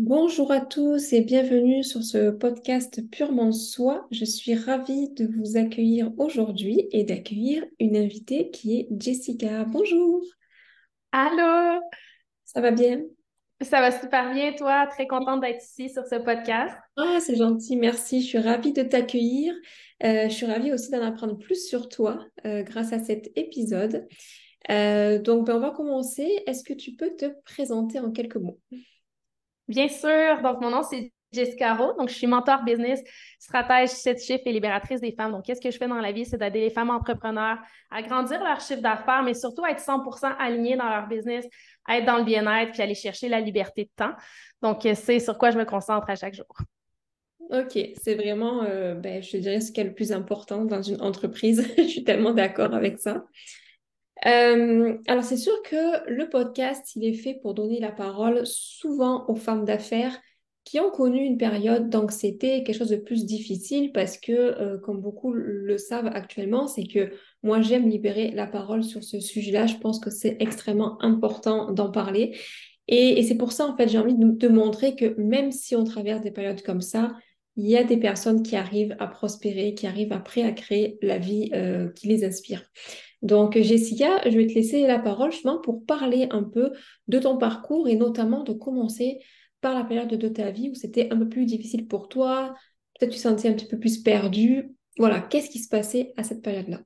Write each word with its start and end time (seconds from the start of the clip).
Bonjour 0.00 0.52
à 0.52 0.60
tous 0.60 1.12
et 1.12 1.22
bienvenue 1.22 1.82
sur 1.82 2.04
ce 2.04 2.30
podcast 2.30 3.00
Purement 3.10 3.50
Soi. 3.50 4.06
Je 4.12 4.24
suis 4.24 4.54
ravie 4.54 5.10
de 5.10 5.26
vous 5.26 5.56
accueillir 5.56 6.12
aujourd'hui 6.18 6.88
et 6.92 7.02
d'accueillir 7.02 7.64
une 7.80 7.96
invitée 7.96 8.50
qui 8.50 8.78
est 8.78 8.88
Jessica. 8.96 9.64
Bonjour. 9.64 10.22
Allô. 11.10 11.80
Ça 12.44 12.60
va 12.60 12.70
bien? 12.70 13.02
Ça 13.60 13.80
va 13.80 13.90
super 13.90 14.32
bien, 14.32 14.52
toi? 14.52 14.86
Très 14.86 15.08
contente 15.08 15.40
d'être 15.40 15.64
ici 15.64 15.90
sur 15.90 16.06
ce 16.06 16.14
podcast. 16.14 16.76
Ah, 16.96 17.18
c'est 17.20 17.34
gentil, 17.34 17.74
merci. 17.74 18.22
Je 18.22 18.26
suis 18.28 18.38
ravie 18.38 18.72
de 18.72 18.84
t'accueillir. 18.84 19.52
Euh, 20.04 20.28
je 20.28 20.32
suis 20.32 20.46
ravie 20.46 20.72
aussi 20.72 20.92
d'en 20.92 21.02
apprendre 21.02 21.36
plus 21.36 21.66
sur 21.66 21.88
toi 21.88 22.24
euh, 22.46 22.62
grâce 22.62 22.92
à 22.92 23.00
cet 23.00 23.36
épisode. 23.36 24.06
Euh, 24.70 25.18
donc, 25.18 25.48
ben, 25.48 25.56
on 25.56 25.60
va 25.60 25.70
commencer. 25.70 26.44
Est-ce 26.46 26.62
que 26.62 26.72
tu 26.72 26.92
peux 26.92 27.16
te 27.16 27.26
présenter 27.44 27.98
en 27.98 28.12
quelques 28.12 28.36
mots? 28.36 28.60
Bien 29.68 29.88
sûr. 29.88 30.40
Donc, 30.42 30.60
mon 30.60 30.70
nom, 30.70 30.82
c'est 30.82 31.12
Jessica 31.32 31.74
Rowe. 31.74 31.94
Donc, 31.98 32.08
je 32.08 32.14
suis 32.14 32.26
mentor 32.26 32.64
business, 32.64 33.00
stratège, 33.38 33.90
sept 33.90 34.22
chiffres 34.22 34.42
et 34.46 34.52
libératrice 34.52 35.00
des 35.00 35.12
femmes. 35.12 35.32
Donc, 35.32 35.44
qu'est-ce 35.44 35.60
que 35.60 35.70
je 35.70 35.76
fais 35.76 35.88
dans 35.88 36.00
la 36.00 36.12
vie? 36.12 36.24
C'est 36.24 36.38
d'aider 36.38 36.60
les 36.60 36.70
femmes 36.70 36.90
entrepreneurs 36.90 37.58
à 37.90 38.02
grandir 38.02 38.42
leur 38.42 38.60
chiffre 38.60 38.80
d'affaires, 38.80 39.22
mais 39.22 39.34
surtout 39.34 39.64
à 39.64 39.70
être 39.70 39.80
100% 39.80 40.34
alignées 40.38 40.76
dans 40.76 40.88
leur 40.88 41.06
business, 41.06 41.46
à 41.86 41.98
être 41.98 42.06
dans 42.06 42.18
le 42.18 42.24
bien-être, 42.24 42.72
puis 42.72 42.82
aller 42.82 42.94
chercher 42.94 43.28
la 43.28 43.40
liberté 43.40 43.84
de 43.84 43.90
temps. 43.94 44.14
Donc, 44.62 44.86
c'est 44.94 45.20
sur 45.20 45.36
quoi 45.36 45.50
je 45.50 45.58
me 45.58 45.64
concentre 45.64 46.08
à 46.08 46.16
chaque 46.16 46.34
jour. 46.34 46.46
Ok, 47.50 47.78
c'est 48.02 48.14
vraiment, 48.14 48.62
euh, 48.64 48.94
ben, 48.94 49.22
je 49.22 49.38
dirais, 49.38 49.60
ce 49.60 49.72
qui 49.72 49.80
est 49.80 49.84
le 49.84 49.94
plus 49.94 50.12
important 50.12 50.64
dans 50.64 50.82
une 50.82 51.00
entreprise. 51.00 51.66
je 51.78 51.82
suis 51.82 52.04
tellement 52.04 52.34
d'accord 52.34 52.74
avec 52.74 52.98
ça. 52.98 53.24
Euh, 54.26 54.96
alors, 55.06 55.24
c'est 55.24 55.36
sûr 55.36 55.54
que 55.62 56.08
le 56.10 56.28
podcast, 56.28 56.96
il 56.96 57.04
est 57.04 57.14
fait 57.14 57.34
pour 57.34 57.54
donner 57.54 57.80
la 57.80 57.92
parole 57.92 58.46
souvent 58.46 59.24
aux 59.28 59.36
femmes 59.36 59.64
d'affaires 59.64 60.18
qui 60.64 60.80
ont 60.80 60.90
connu 60.90 61.24
une 61.24 61.38
période 61.38 61.88
d'anxiété, 61.88 62.62
quelque 62.62 62.76
chose 62.76 62.90
de 62.90 62.96
plus 62.96 63.24
difficile, 63.24 63.90
parce 63.90 64.18
que, 64.18 64.32
euh, 64.32 64.78
comme 64.78 65.00
beaucoup 65.00 65.32
le 65.32 65.78
savent 65.78 66.10
actuellement, 66.12 66.66
c'est 66.66 66.86
que 66.86 67.10
moi, 67.42 67.62
j'aime 67.62 67.88
libérer 67.88 68.30
la 68.32 68.46
parole 68.46 68.84
sur 68.84 69.02
ce 69.02 69.18
sujet-là. 69.18 69.66
Je 69.66 69.76
pense 69.76 69.98
que 69.98 70.10
c'est 70.10 70.36
extrêmement 70.40 71.02
important 71.02 71.72
d'en 71.72 71.90
parler. 71.90 72.36
Et, 72.86 73.22
c'est 73.22 73.36
pour 73.36 73.52
ça, 73.52 73.66
en 73.66 73.76
fait, 73.76 73.88
j'ai 73.88 73.98
envie 73.98 74.14
de 74.14 74.32
te 74.32 74.46
montrer 74.46 74.94
que 74.94 75.14
même 75.18 75.52
si 75.52 75.76
on 75.76 75.84
traverse 75.84 76.22
des 76.22 76.30
périodes 76.30 76.62
comme 76.62 76.80
ça, 76.80 77.12
il 77.56 77.66
y 77.66 77.76
a 77.76 77.84
des 77.84 77.96
personnes 77.96 78.42
qui 78.42 78.54
arrivent 78.56 78.96
à 78.98 79.06
prospérer, 79.06 79.74
qui 79.74 79.86
arrivent 79.86 80.12
après 80.12 80.42
à 80.42 80.52
créer 80.52 80.98
la 81.02 81.18
vie 81.18 81.50
euh, 81.54 81.88
qui 81.90 82.08
les 82.08 82.24
inspire. 82.24 82.62
Donc, 83.22 83.58
Jessica, 83.58 84.20
je 84.28 84.36
vais 84.36 84.46
te 84.46 84.54
laisser 84.54 84.86
la 84.86 84.98
parole 84.98 85.32
justement 85.32 85.60
pour 85.60 85.84
parler 85.84 86.28
un 86.30 86.44
peu 86.44 86.72
de 87.08 87.18
ton 87.18 87.36
parcours 87.36 87.88
et 87.88 87.96
notamment 87.96 88.44
de 88.44 88.52
commencer 88.52 89.18
par 89.60 89.74
la 89.74 89.84
période 89.84 90.08
de 90.08 90.28
ta 90.28 90.50
vie 90.50 90.70
où 90.70 90.74
c'était 90.74 91.12
un 91.12 91.16
peu 91.16 91.28
plus 91.28 91.44
difficile 91.44 91.88
pour 91.88 92.08
toi, 92.08 92.54
peut-être 92.98 93.12
tu 93.12 93.18
sentais 93.18 93.48
un 93.48 93.54
petit 93.54 93.66
peu 93.66 93.78
plus 93.78 94.02
perdu. 94.02 94.70
Voilà, 94.98 95.20
qu'est-ce 95.20 95.50
qui 95.50 95.58
se 95.58 95.68
passait 95.68 96.12
à 96.16 96.22
cette 96.22 96.42
période-là? 96.42 96.80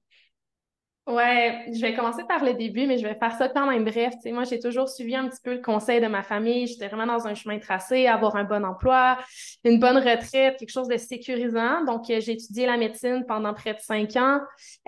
Ouais, 1.09 1.65
je 1.75 1.81
vais 1.81 1.95
commencer 1.95 2.23
par 2.29 2.45
le 2.45 2.55
début, 2.55 2.87
mais 2.87 2.97
je 2.97 3.05
vais 3.05 3.17
faire 3.17 3.33
ça 3.37 3.49
quand 3.49 3.67
même 3.67 3.85
bref. 3.85 4.15
Moi, 4.27 4.45
j'ai 4.45 4.61
toujours 4.61 4.89
suivi 4.89 5.17
un 5.17 5.29
petit 5.29 5.41
peu 5.43 5.55
le 5.55 5.61
conseil 5.61 6.01
de 6.01 6.07
ma 6.07 6.23
famille. 6.23 6.69
J'étais 6.69 6.87
vraiment 6.87 7.07
dans 7.07 7.27
un 7.27 7.35
chemin 7.35 7.59
tracé, 7.59 8.07
avoir 8.07 8.37
un 8.37 8.45
bon 8.45 8.65
emploi, 8.65 9.19
une 9.65 9.81
bonne 9.81 9.97
retraite, 9.97 10.59
quelque 10.59 10.71
chose 10.71 10.87
de 10.87 10.97
sécurisant. 10.97 11.85
Donc, 11.85 12.09
euh, 12.09 12.21
j'ai 12.21 12.35
étudié 12.35 12.67
la 12.67 12.77
médecine 12.77 13.25
pendant 13.27 13.53
près 13.53 13.75
de 13.75 13.81
cinq 13.81 14.15
ans. 14.15 14.39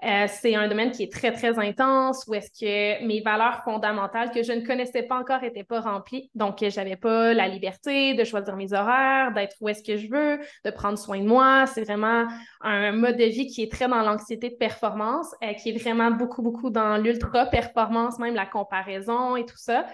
Euh, 0.05 0.27
c'est 0.29 0.55
un 0.55 0.69
domaine 0.69 0.92
qui 0.92 1.03
est 1.03 1.12
très, 1.12 1.33
très 1.33 1.59
intense, 1.59 2.25
où 2.29 2.35
est-ce 2.35 2.51
que 2.53 3.05
mes 3.05 3.20
valeurs 3.20 3.65
fondamentales 3.65 4.31
que 4.31 4.45
je 4.45 4.53
ne 4.53 4.65
connaissais 4.65 5.03
pas 5.03 5.19
encore 5.19 5.41
n'étaient 5.42 5.65
pas 5.65 5.81
remplies. 5.81 6.31
Donc, 6.37 6.62
euh, 6.62 6.70
j'avais 6.70 6.97
pas 6.97 7.35
la 7.35 7.48
liberté 7.48 8.15
de 8.15 8.23
choisir 8.23 8.55
mes 8.55 8.73
horaires, 8.73 9.33
d'être 9.33 9.57
où 9.61 9.69
est-ce 9.69 9.83
que 9.83 9.97
je 9.97 10.07
veux, 10.09 10.39
de 10.65 10.70
prendre 10.70 10.97
soin 10.97 11.19
de 11.19 11.27
moi. 11.27 11.67
C'est 11.67 11.83
vraiment 11.83 12.29
un 12.61 12.92
mode 12.92 13.17
de 13.17 13.25
vie 13.25 13.48
qui 13.48 13.64
est 13.64 13.73
très 13.73 13.89
dans 13.89 14.02
l'anxiété 14.02 14.51
de 14.51 14.55
performance, 14.55 15.35
qui 15.61 15.70
est 15.70 15.79
vraiment 15.79 16.04
beaucoup, 16.11 16.42
beaucoup 16.42 16.70
dans 16.70 16.97
l'ultra-performance, 16.97 18.19
même 18.19 18.35
la 18.35 18.47
comparaison 18.47 19.37
et 19.37 19.45
tout 19.45 19.57
ça. 19.57 19.87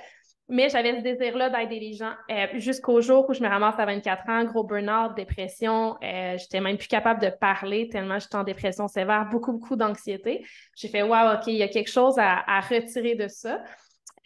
Mais 0.51 0.69
j'avais 0.69 0.97
ce 0.97 1.03
désir-là 1.03 1.49
d'aider 1.49 1.79
les 1.79 1.93
gens 1.93 2.13
euh, 2.29 2.47
jusqu'au 2.55 3.01
jour 3.01 3.25
où 3.31 3.33
je 3.33 3.41
me 3.41 3.49
ramasse 3.49 3.79
à 3.79 3.87
24 3.87 4.29
ans, 4.29 4.45
gros 4.45 4.65
burn-out, 4.65 5.15
dépression. 5.15 5.97
Euh, 6.03 6.37
j'étais 6.37 6.61
même 6.61 6.77
plus 6.77 6.89
capable 6.89 7.23
de 7.23 7.31
parler 7.31 7.89
tellement 7.89 8.19
j'étais 8.19 8.35
en 8.35 8.43
dépression 8.43 8.89
sévère, 8.89 9.29
beaucoup, 9.31 9.53
beaucoup 9.53 9.77
d'anxiété. 9.77 10.45
J'ai 10.77 10.89
fait, 10.89 11.03
wow, 11.03 11.35
OK, 11.35 11.47
il 11.47 11.55
y 11.55 11.63
a 11.63 11.69
quelque 11.69 11.91
chose 11.91 12.17
à, 12.19 12.61
retirer 12.69 13.15
de 13.15 13.29
ça. 13.29 13.63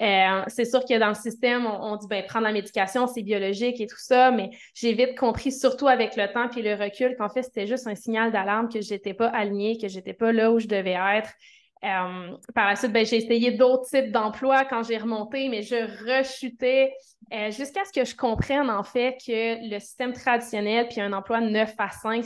Euh, 0.00 0.42
c'est 0.48 0.64
sûr 0.64 0.80
que 0.86 0.98
dans 0.98 1.08
le 1.08 1.14
système, 1.14 1.66
on, 1.66 1.96
dit 1.96 2.06
ben 2.08 2.24
prendre 2.26 2.46
la 2.46 2.52
médication, 2.52 3.06
c'est 3.06 3.22
biologique 3.22 3.80
et 3.80 3.86
tout 3.86 3.98
ça, 3.98 4.30
mais 4.30 4.50
j'ai 4.74 4.94
vite 4.94 5.16
compris, 5.16 5.52
surtout 5.52 5.88
avec 5.88 6.16
le 6.16 6.32
temps 6.32 6.48
puis 6.48 6.62
le 6.62 6.74
recul, 6.74 7.16
qu'en 7.16 7.28
fait, 7.28 7.42
c'était 7.42 7.66
juste 7.66 7.86
un 7.86 7.94
signal 7.94 8.32
d'alarme 8.32 8.70
que 8.70 8.80
j'étais 8.80 9.14
pas 9.14 9.28
alignée, 9.28 9.76
que 9.78 9.88
j'étais 9.88 10.14
pas 10.14 10.32
là 10.32 10.50
où 10.50 10.58
je 10.58 10.66
devais 10.66 10.96
être, 11.16 11.30
euh, 11.84 12.36
par 12.54 12.68
la 12.68 12.76
suite, 12.76 12.92
ben, 12.92 13.04
j'ai 13.04 13.16
essayé 13.16 13.52
d'autres 13.52 13.84
types 13.84 14.10
d'emplois 14.10 14.64
quand 14.64 14.82
j'ai 14.82 14.96
remonté, 14.96 15.48
mais 15.48 15.62
je 15.62 15.76
rechutais 16.04 16.94
euh, 17.32 17.50
jusqu'à 17.50 17.84
ce 17.84 17.92
que 17.92 18.04
je 18.04 18.14
comprenne 18.16 18.70
en 18.70 18.82
fait 18.82 19.16
que 19.24 19.70
le 19.70 19.78
système 19.78 20.12
traditionnel 20.12 20.88
puis 20.88 21.00
un 21.00 21.12
emploi 21.12 21.40
9 21.40 21.74
à 21.78 21.90
5 21.90 22.24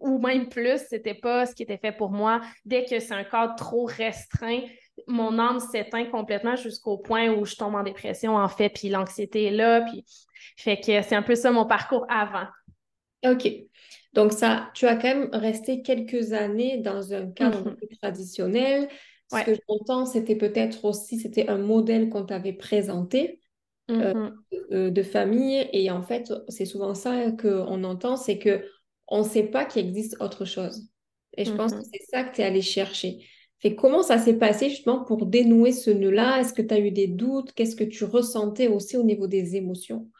ou 0.00 0.18
même 0.18 0.48
plus, 0.48 0.80
c'était 0.88 1.14
pas 1.14 1.46
ce 1.46 1.54
qui 1.54 1.62
était 1.62 1.78
fait 1.78 1.92
pour 1.92 2.10
moi. 2.10 2.40
Dès 2.64 2.84
que 2.84 2.98
c'est 2.98 3.14
un 3.14 3.24
cadre 3.24 3.54
trop 3.54 3.84
restreint, 3.84 4.62
mon 5.06 5.38
âme 5.38 5.60
s'éteint 5.60 6.06
complètement 6.06 6.56
jusqu'au 6.56 6.98
point 6.98 7.28
où 7.28 7.44
je 7.44 7.54
tombe 7.54 7.74
en 7.74 7.82
dépression 7.82 8.36
en 8.36 8.48
fait, 8.48 8.70
puis 8.70 8.88
l'anxiété 8.88 9.44
est 9.44 9.50
là, 9.52 9.82
puis 9.82 10.04
fait 10.56 10.78
que 10.80 11.02
c'est 11.02 11.14
un 11.14 11.22
peu 11.22 11.34
ça 11.34 11.50
mon 11.50 11.66
parcours 11.66 12.06
avant. 12.08 12.46
OK. 13.24 13.46
Donc, 14.16 14.32
ça, 14.32 14.70
tu 14.72 14.86
as 14.86 14.96
quand 14.96 15.08
même 15.14 15.28
resté 15.32 15.82
quelques 15.82 16.32
années 16.32 16.78
dans 16.78 17.12
un 17.12 17.30
cadre 17.30 17.68
mhm. 17.68 17.76
plus 17.76 17.98
traditionnel. 17.98 18.88
Ce 19.30 19.44
que 19.44 19.52
j'entends, 19.68 20.06
c'était 20.06 20.36
peut-être 20.36 20.86
aussi, 20.86 21.18
c'était 21.18 21.48
un 21.48 21.58
modèle 21.58 22.08
qu'on 22.08 22.24
t'avait 22.24 22.54
présenté 22.54 23.40
euh, 23.90 24.30
mhm. 24.70 24.90
de, 24.90 25.02
famille. 25.02 25.68
Et 25.74 25.90
en 25.90 26.00
fait, 26.00 26.32
c'est 26.48 26.64
souvent 26.64 26.94
ça 26.94 27.30
qu'on 27.32 27.84
entend, 27.84 28.16
c'est 28.16 28.38
que 28.38 28.64
on 29.06 29.18
ne 29.18 29.28
sait 29.28 29.44
pas 29.44 29.66
qu'il 29.66 29.86
existe 29.86 30.16
autre 30.20 30.46
chose. 30.46 30.88
Et 31.36 31.44
je 31.44 31.52
pense 31.52 31.72
que 31.72 31.78
mhm. 31.78 31.84
c'est 31.92 32.04
ça 32.10 32.24
que 32.24 32.34
tu 32.34 32.40
es 32.40 32.44
allé 32.44 32.62
chercher. 32.62 33.18
Fait, 33.58 33.74
comment 33.74 34.02
ça 34.02 34.16
s'est 34.16 34.38
passé 34.38 34.70
justement 34.70 35.04
pour 35.04 35.26
dénouer 35.26 35.72
ce 35.72 35.90
nœud-là? 35.90 36.40
Est-ce 36.40 36.54
que 36.54 36.62
tu 36.62 36.72
as 36.72 36.78
eu 36.78 36.90
des 36.90 37.06
doutes? 37.06 37.52
Qu'est-ce 37.52 37.76
que 37.76 37.84
tu 37.84 38.04
ressentais 38.04 38.68
aussi 38.68 38.96
au 38.96 39.02
niveau 39.02 39.26
des 39.26 39.56
émotions? 39.56 40.10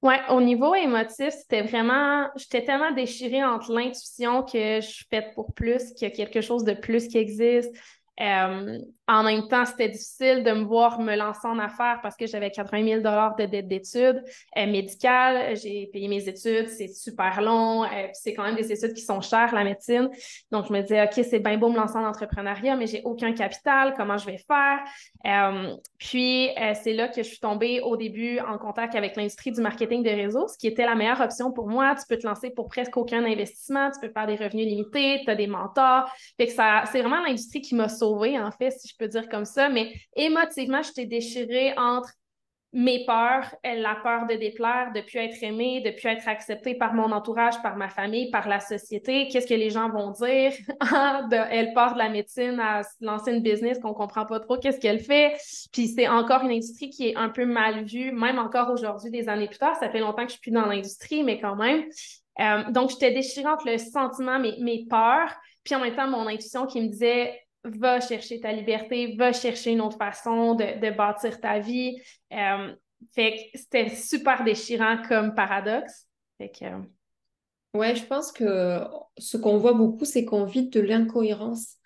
Ouais, 0.00 0.20
au 0.30 0.40
niveau 0.40 0.76
émotif, 0.76 1.30
c'était 1.30 1.62
vraiment, 1.62 2.28
j'étais 2.36 2.64
tellement 2.64 2.92
déchirée 2.92 3.44
entre 3.44 3.72
l'intuition 3.72 4.44
que 4.44 4.80
je 4.80 4.86
suis 4.86 5.04
faite 5.10 5.34
pour 5.34 5.52
plus, 5.54 5.92
qu'il 5.94 6.08
y 6.08 6.10
a 6.12 6.14
quelque 6.14 6.40
chose 6.40 6.62
de 6.62 6.72
plus 6.72 7.08
qui 7.08 7.18
existe, 7.18 7.74
euh, 8.20 8.78
en 9.08 9.22
même 9.22 9.48
temps, 9.48 9.64
c'était 9.64 9.88
difficile 9.88 10.44
de 10.44 10.52
me 10.52 10.64
voir 10.64 11.00
me 11.00 11.16
lancer 11.16 11.48
en 11.48 11.58
affaires 11.58 12.00
parce 12.02 12.14
que 12.14 12.26
j'avais 12.26 12.50
80 12.50 13.00
000 13.00 13.00
de 13.00 13.46
dette 13.46 13.66
d'études 13.66 14.22
euh, 14.56 14.66
médicales. 14.66 15.56
J'ai 15.56 15.88
payé 15.90 16.08
mes 16.08 16.28
études, 16.28 16.68
c'est 16.68 16.88
super 16.88 17.40
long. 17.40 17.84
Euh, 17.84 18.08
c'est 18.12 18.34
quand 18.34 18.42
même 18.42 18.56
des 18.56 18.70
études 18.70 18.92
qui 18.92 19.00
sont 19.00 19.22
chères, 19.22 19.54
la 19.54 19.64
médecine. 19.64 20.10
Donc, 20.50 20.66
je 20.68 20.74
me 20.74 20.82
disais, 20.82 21.02
OK, 21.02 21.24
c'est 21.24 21.38
bien 21.38 21.56
beau 21.56 21.70
me 21.70 21.76
lancer 21.76 21.96
en 21.96 22.04
entrepreneuriat, 22.04 22.76
mais 22.76 22.86
j'ai 22.86 23.00
aucun 23.04 23.32
capital. 23.32 23.94
Comment 23.96 24.18
je 24.18 24.26
vais 24.26 24.36
faire? 24.36 24.80
Euh, 25.26 25.74
puis, 25.96 26.50
c'est 26.82 26.92
là 26.92 27.08
que 27.08 27.22
je 27.22 27.28
suis 27.28 27.40
tombée 27.40 27.80
au 27.80 27.96
début 27.96 28.40
en 28.40 28.58
contact 28.58 28.94
avec 28.94 29.16
l'industrie 29.16 29.52
du 29.52 29.62
marketing 29.62 30.02
de 30.02 30.10
réseau, 30.10 30.48
ce 30.48 30.58
qui 30.58 30.66
était 30.66 30.84
la 30.84 30.94
meilleure 30.94 31.22
option 31.22 31.50
pour 31.50 31.68
moi. 31.68 31.94
Tu 31.94 32.02
peux 32.06 32.18
te 32.18 32.26
lancer 32.26 32.50
pour 32.50 32.68
presque 32.68 32.96
aucun 32.98 33.24
investissement. 33.24 33.90
Tu 33.90 34.00
peux 34.00 34.12
faire 34.12 34.26
des 34.26 34.36
revenus 34.36 34.66
limités. 34.66 35.22
Tu 35.24 35.30
as 35.30 35.34
des 35.34 35.46
mentors. 35.46 36.12
Fait 36.36 36.46
que 36.46 36.52
ça, 36.52 36.82
c'est 36.92 37.00
vraiment 37.00 37.22
l'industrie 37.22 37.62
qui 37.62 37.74
m'a 37.74 37.88
sauvée, 37.88 38.38
en 38.38 38.50
fait, 38.50 38.70
si 38.72 38.88
je 38.88 38.97
peux 38.98 39.08
dire 39.08 39.28
comme 39.28 39.44
ça, 39.44 39.68
mais 39.68 39.92
émotivement, 40.16 40.82
je 40.82 40.92
t'ai 40.92 41.06
déchirée 41.06 41.72
entre 41.76 42.10
mes 42.74 43.06
peurs, 43.06 43.54
la 43.64 43.96
peur 44.02 44.26
de 44.26 44.34
déplaire, 44.34 44.92
de 44.94 45.00
plus 45.00 45.18
être 45.18 45.42
aimée, 45.42 45.80
de 45.80 45.90
plus 45.90 46.06
être 46.08 46.28
acceptée 46.28 46.74
par 46.74 46.92
mon 46.92 47.12
entourage, 47.12 47.60
par 47.62 47.76
ma 47.76 47.88
famille, 47.88 48.30
par 48.30 48.46
la 48.46 48.60
société. 48.60 49.28
Qu'est-ce 49.28 49.46
que 49.46 49.54
les 49.54 49.70
gens 49.70 49.88
vont 49.88 50.10
dire? 50.10 50.52
Ah, 50.80 51.26
elle 51.50 51.72
part 51.74 51.94
de 51.94 51.98
la 51.98 52.08
médecine 52.08 52.58
à 52.60 52.82
lancer 53.00 53.32
une 53.32 53.42
business 53.42 53.78
qu'on 53.78 53.94
comprend 53.94 54.26
pas 54.26 54.40
trop 54.40 54.58
qu'est-ce 54.58 54.80
qu'elle 54.80 55.00
fait. 55.00 55.34
Puis 55.72 55.88
c'est 55.88 56.08
encore 56.08 56.42
une 56.42 56.50
industrie 56.50 56.90
qui 56.90 57.08
est 57.08 57.16
un 57.16 57.28
peu 57.30 57.46
mal 57.46 57.84
vue, 57.84 58.12
même 58.12 58.38
encore 58.38 58.70
aujourd'hui, 58.70 59.10
des 59.10 59.28
années 59.28 59.48
plus 59.48 59.58
tard. 59.58 59.76
Ça 59.76 59.90
fait 59.90 60.00
longtemps 60.00 60.22
que 60.22 60.28
je 60.28 60.34
suis 60.34 60.40
plus 60.40 60.50
dans 60.50 60.66
l'industrie, 60.66 61.24
mais 61.24 61.40
quand 61.40 61.56
même. 61.56 61.84
Euh, 62.40 62.70
donc, 62.70 62.90
j'étais 62.90 63.12
déchirée 63.12 63.48
entre 63.48 63.68
le 63.68 63.78
sentiment, 63.78 64.38
mes, 64.38 64.56
mes 64.60 64.86
peurs, 64.88 65.32
puis 65.64 65.74
en 65.74 65.80
même 65.80 65.96
temps, 65.96 66.08
mon 66.08 66.26
intuition 66.26 66.66
qui 66.66 66.80
me 66.80 66.88
disait 66.88 67.38
va 67.64 68.00
chercher 68.00 68.40
ta 68.40 68.52
liberté, 68.52 69.14
va 69.16 69.32
chercher 69.32 69.72
une 69.72 69.80
autre 69.80 69.96
façon 69.96 70.54
de, 70.54 70.96
bâtir 70.96 71.40
ta 71.40 71.58
vie. 71.58 72.00
Euh, 72.32 72.74
fait 73.14 73.50
que 73.52 73.58
c'était 73.58 73.88
super 73.90 74.44
déchirant 74.44 75.02
comme 75.08 75.34
paradoxe. 75.34 76.06
Fait 76.38 76.50
que... 76.50 76.64
Ouais, 77.74 77.94
je 77.94 78.04
pense 78.04 78.32
que 78.32 78.80
ce 79.18 79.36
qu'on 79.36 79.58
voit 79.58 79.74
beaucoup, 79.74 80.04
c'est 80.04 80.24
qu'on 80.24 80.44
vit 80.44 80.68
de 80.68 80.80
l'incohérence 80.80 81.76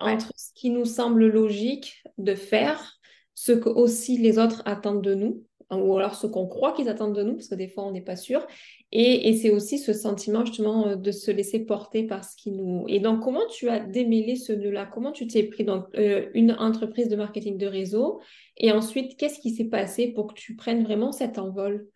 entre 0.00 0.32
ce 0.36 0.52
qui 0.54 0.70
nous 0.70 0.84
semble 0.84 1.26
logique 1.26 2.02
de 2.18 2.34
faire, 2.34 2.98
ce 3.34 3.52
que 3.52 3.68
aussi 3.68 4.18
les 4.18 4.38
autres 4.38 4.62
attendent 4.64 5.02
de 5.02 5.14
nous, 5.14 5.44
ou 5.70 5.96
alors 5.96 6.16
ce 6.16 6.26
qu'on 6.26 6.46
croit 6.46 6.72
qu'ils 6.72 6.88
attendent 6.88 7.14
de 7.14 7.22
nous, 7.22 7.34
parce 7.34 7.48
que 7.48 7.54
des 7.54 7.68
fois, 7.68 7.84
on 7.84 7.92
n'est 7.92 8.02
pas 8.02 8.16
sûr. 8.16 8.46
Et, 8.94 9.34
c'est 9.38 9.50
aussi 9.50 9.78
ce 9.78 9.94
sentiment 9.94 10.44
justement 10.44 10.86
euh, 10.86 10.96
de 10.96 11.10
se 11.12 11.30
laisser 11.30 11.64
porter 11.64 12.06
par 12.06 12.24
ce 12.24 12.36
qui 12.36 12.52
nous... 12.52 12.84
Et 12.88 13.00
donc, 13.00 13.22
comment 13.22 13.46
tu 13.46 13.70
as 13.70 13.80
démêlé 13.80 14.36
ce 14.36 14.52
nœud-là? 14.52 14.84
Comment 14.84 15.12
tu 15.12 15.26
t'es 15.26 15.44
pris 15.44 15.64
dans 15.64 15.86
euh, 15.96 16.28
une 16.34 16.52
entreprise 16.52 17.08
de 17.08 17.16
marketing 17.16 17.56
de 17.56 17.66
réseau? 17.66 18.20
Et 18.58 18.70
ensuite, 18.70 19.16
qu'est-ce 19.16 19.40
qui 19.40 19.50
s'est 19.50 19.68
passé 19.68 20.08
pour 20.08 20.26
que 20.26 20.34
tu 20.34 20.56
prennes 20.56 20.84
vraiment 20.84 21.10
cet 21.10 21.38
envol? 21.38 21.86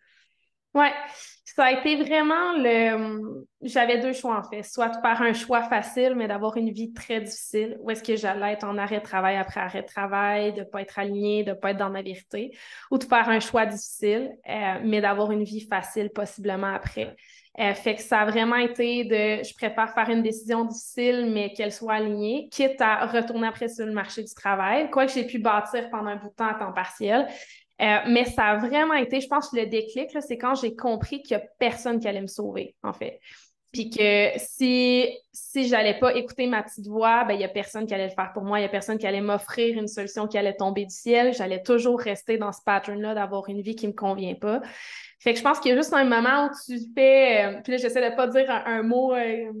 Ouais, 0.73 0.91
ça 1.57 1.65
a 1.65 1.71
été 1.71 1.95
vraiment 1.95 2.53
le. 2.55 3.47
J'avais 3.63 3.97
deux 3.97 4.13
choix 4.13 4.37
en 4.37 4.43
fait. 4.43 4.61
Soit 4.61 4.89
de 4.89 5.01
faire 5.01 5.19
un 5.23 5.33
choix 5.33 5.63
facile, 5.63 6.13
mais 6.15 6.27
d'avoir 6.27 6.55
une 6.55 6.69
vie 6.69 6.93
très 6.93 7.19
difficile, 7.19 7.77
où 7.81 7.89
est-ce 7.89 8.03
que 8.03 8.15
j'allais 8.15 8.53
être 8.53 8.63
en 8.63 8.77
arrêt 8.77 8.99
de 8.99 9.03
travail 9.03 9.37
après 9.37 9.59
arrêt 9.59 9.81
de 9.81 9.87
travail, 9.87 10.53
de 10.53 10.59
ne 10.59 10.65
pas 10.65 10.83
être 10.83 10.99
alignée, 10.99 11.43
de 11.43 11.49
ne 11.49 11.55
pas 11.55 11.71
être 11.71 11.77
dans 11.77 11.89
ma 11.89 12.03
vérité, 12.03 12.55
ou 12.91 12.99
de 12.99 13.03
faire 13.03 13.27
un 13.27 13.39
choix 13.39 13.65
difficile, 13.65 14.37
euh, 14.47 14.79
mais 14.83 15.01
d'avoir 15.01 15.31
une 15.31 15.43
vie 15.43 15.61
facile 15.61 16.11
possiblement 16.11 16.75
après. 16.75 17.15
Euh, 17.59 17.73
fait 17.73 17.95
que 17.95 18.03
ça 18.03 18.19
a 18.19 18.25
vraiment 18.25 18.57
été 18.57 19.05
de 19.05 19.43
je 19.43 19.53
préfère 19.55 19.91
faire 19.91 20.09
une 20.11 20.21
décision 20.21 20.63
difficile, 20.63 21.31
mais 21.33 21.53
qu'elle 21.53 21.73
soit 21.73 21.95
alignée, 21.95 22.49
quitte 22.51 22.79
à 22.81 23.07
retourner 23.07 23.47
après 23.47 23.67
sur 23.67 23.87
le 23.87 23.93
marché 23.93 24.21
du 24.21 24.33
travail, 24.35 24.91
quoi 24.91 25.07
que 25.07 25.11
j'ai 25.11 25.25
pu 25.25 25.39
bâtir 25.39 25.89
pendant 25.89 26.11
un 26.11 26.17
bout 26.17 26.29
de 26.29 26.35
temps 26.35 26.49
à 26.49 26.53
temps 26.53 26.71
partiel. 26.71 27.27
Euh, 27.81 27.97
mais 28.07 28.25
ça 28.25 28.45
a 28.45 28.57
vraiment 28.57 28.95
été, 28.95 29.21
je 29.21 29.27
pense, 29.27 29.53
le 29.53 29.65
déclic, 29.65 30.09
c'est 30.19 30.37
quand 30.37 30.55
j'ai 30.55 30.75
compris 30.75 31.21
qu'il 31.21 31.37
n'y 31.37 31.43
a 31.43 31.45
personne 31.59 31.99
qui 31.99 32.07
allait 32.07 32.21
me 32.21 32.27
sauver, 32.27 32.75
en 32.83 32.93
fait. 32.93 33.19
Puis 33.71 33.89
que 33.89 34.31
si, 34.37 35.07
si 35.31 35.67
j'allais 35.67 35.99
pas 35.99 36.15
écouter 36.15 36.47
ma 36.47 36.63
petite 36.63 36.87
voix, 36.87 37.25
ben, 37.25 37.33
il 37.33 37.39
n'y 37.39 37.43
a 37.43 37.49
personne 37.49 37.85
qui 37.85 37.93
allait 37.93 38.07
le 38.07 38.13
faire 38.13 38.31
pour 38.33 38.43
moi, 38.43 38.59
il 38.59 38.61
n'y 38.61 38.67
a 38.67 38.69
personne 38.69 38.97
qui 38.97 39.05
allait 39.05 39.21
m'offrir 39.21 39.77
une 39.77 39.87
solution 39.87 40.27
qui 40.27 40.37
allait 40.37 40.55
tomber 40.55 40.85
du 40.85 40.95
ciel. 40.95 41.33
J'allais 41.33 41.61
toujours 41.61 41.99
rester 41.99 42.37
dans 42.37 42.51
ce 42.51 42.61
pattern-là 42.65 43.13
d'avoir 43.13 43.49
une 43.49 43.61
vie 43.61 43.75
qui 43.75 43.85
ne 43.85 43.91
me 43.91 43.95
convient 43.95 44.35
pas. 44.35 44.61
Fait 45.19 45.33
que 45.33 45.39
je 45.39 45.43
pense 45.43 45.59
qu'il 45.59 45.69
y 45.69 45.73
a 45.73 45.77
juste 45.77 45.93
un 45.93 46.05
moment 46.05 46.45
où 46.45 46.49
tu 46.65 46.79
fais. 46.95 47.45
Euh, 47.45 47.61
puis 47.61 47.73
là, 47.73 47.77
j'essaie 47.77 48.09
de 48.09 48.15
pas 48.15 48.27
dire 48.27 48.49
un, 48.49 48.83
mot 48.83 49.13
euh, 49.13 49.51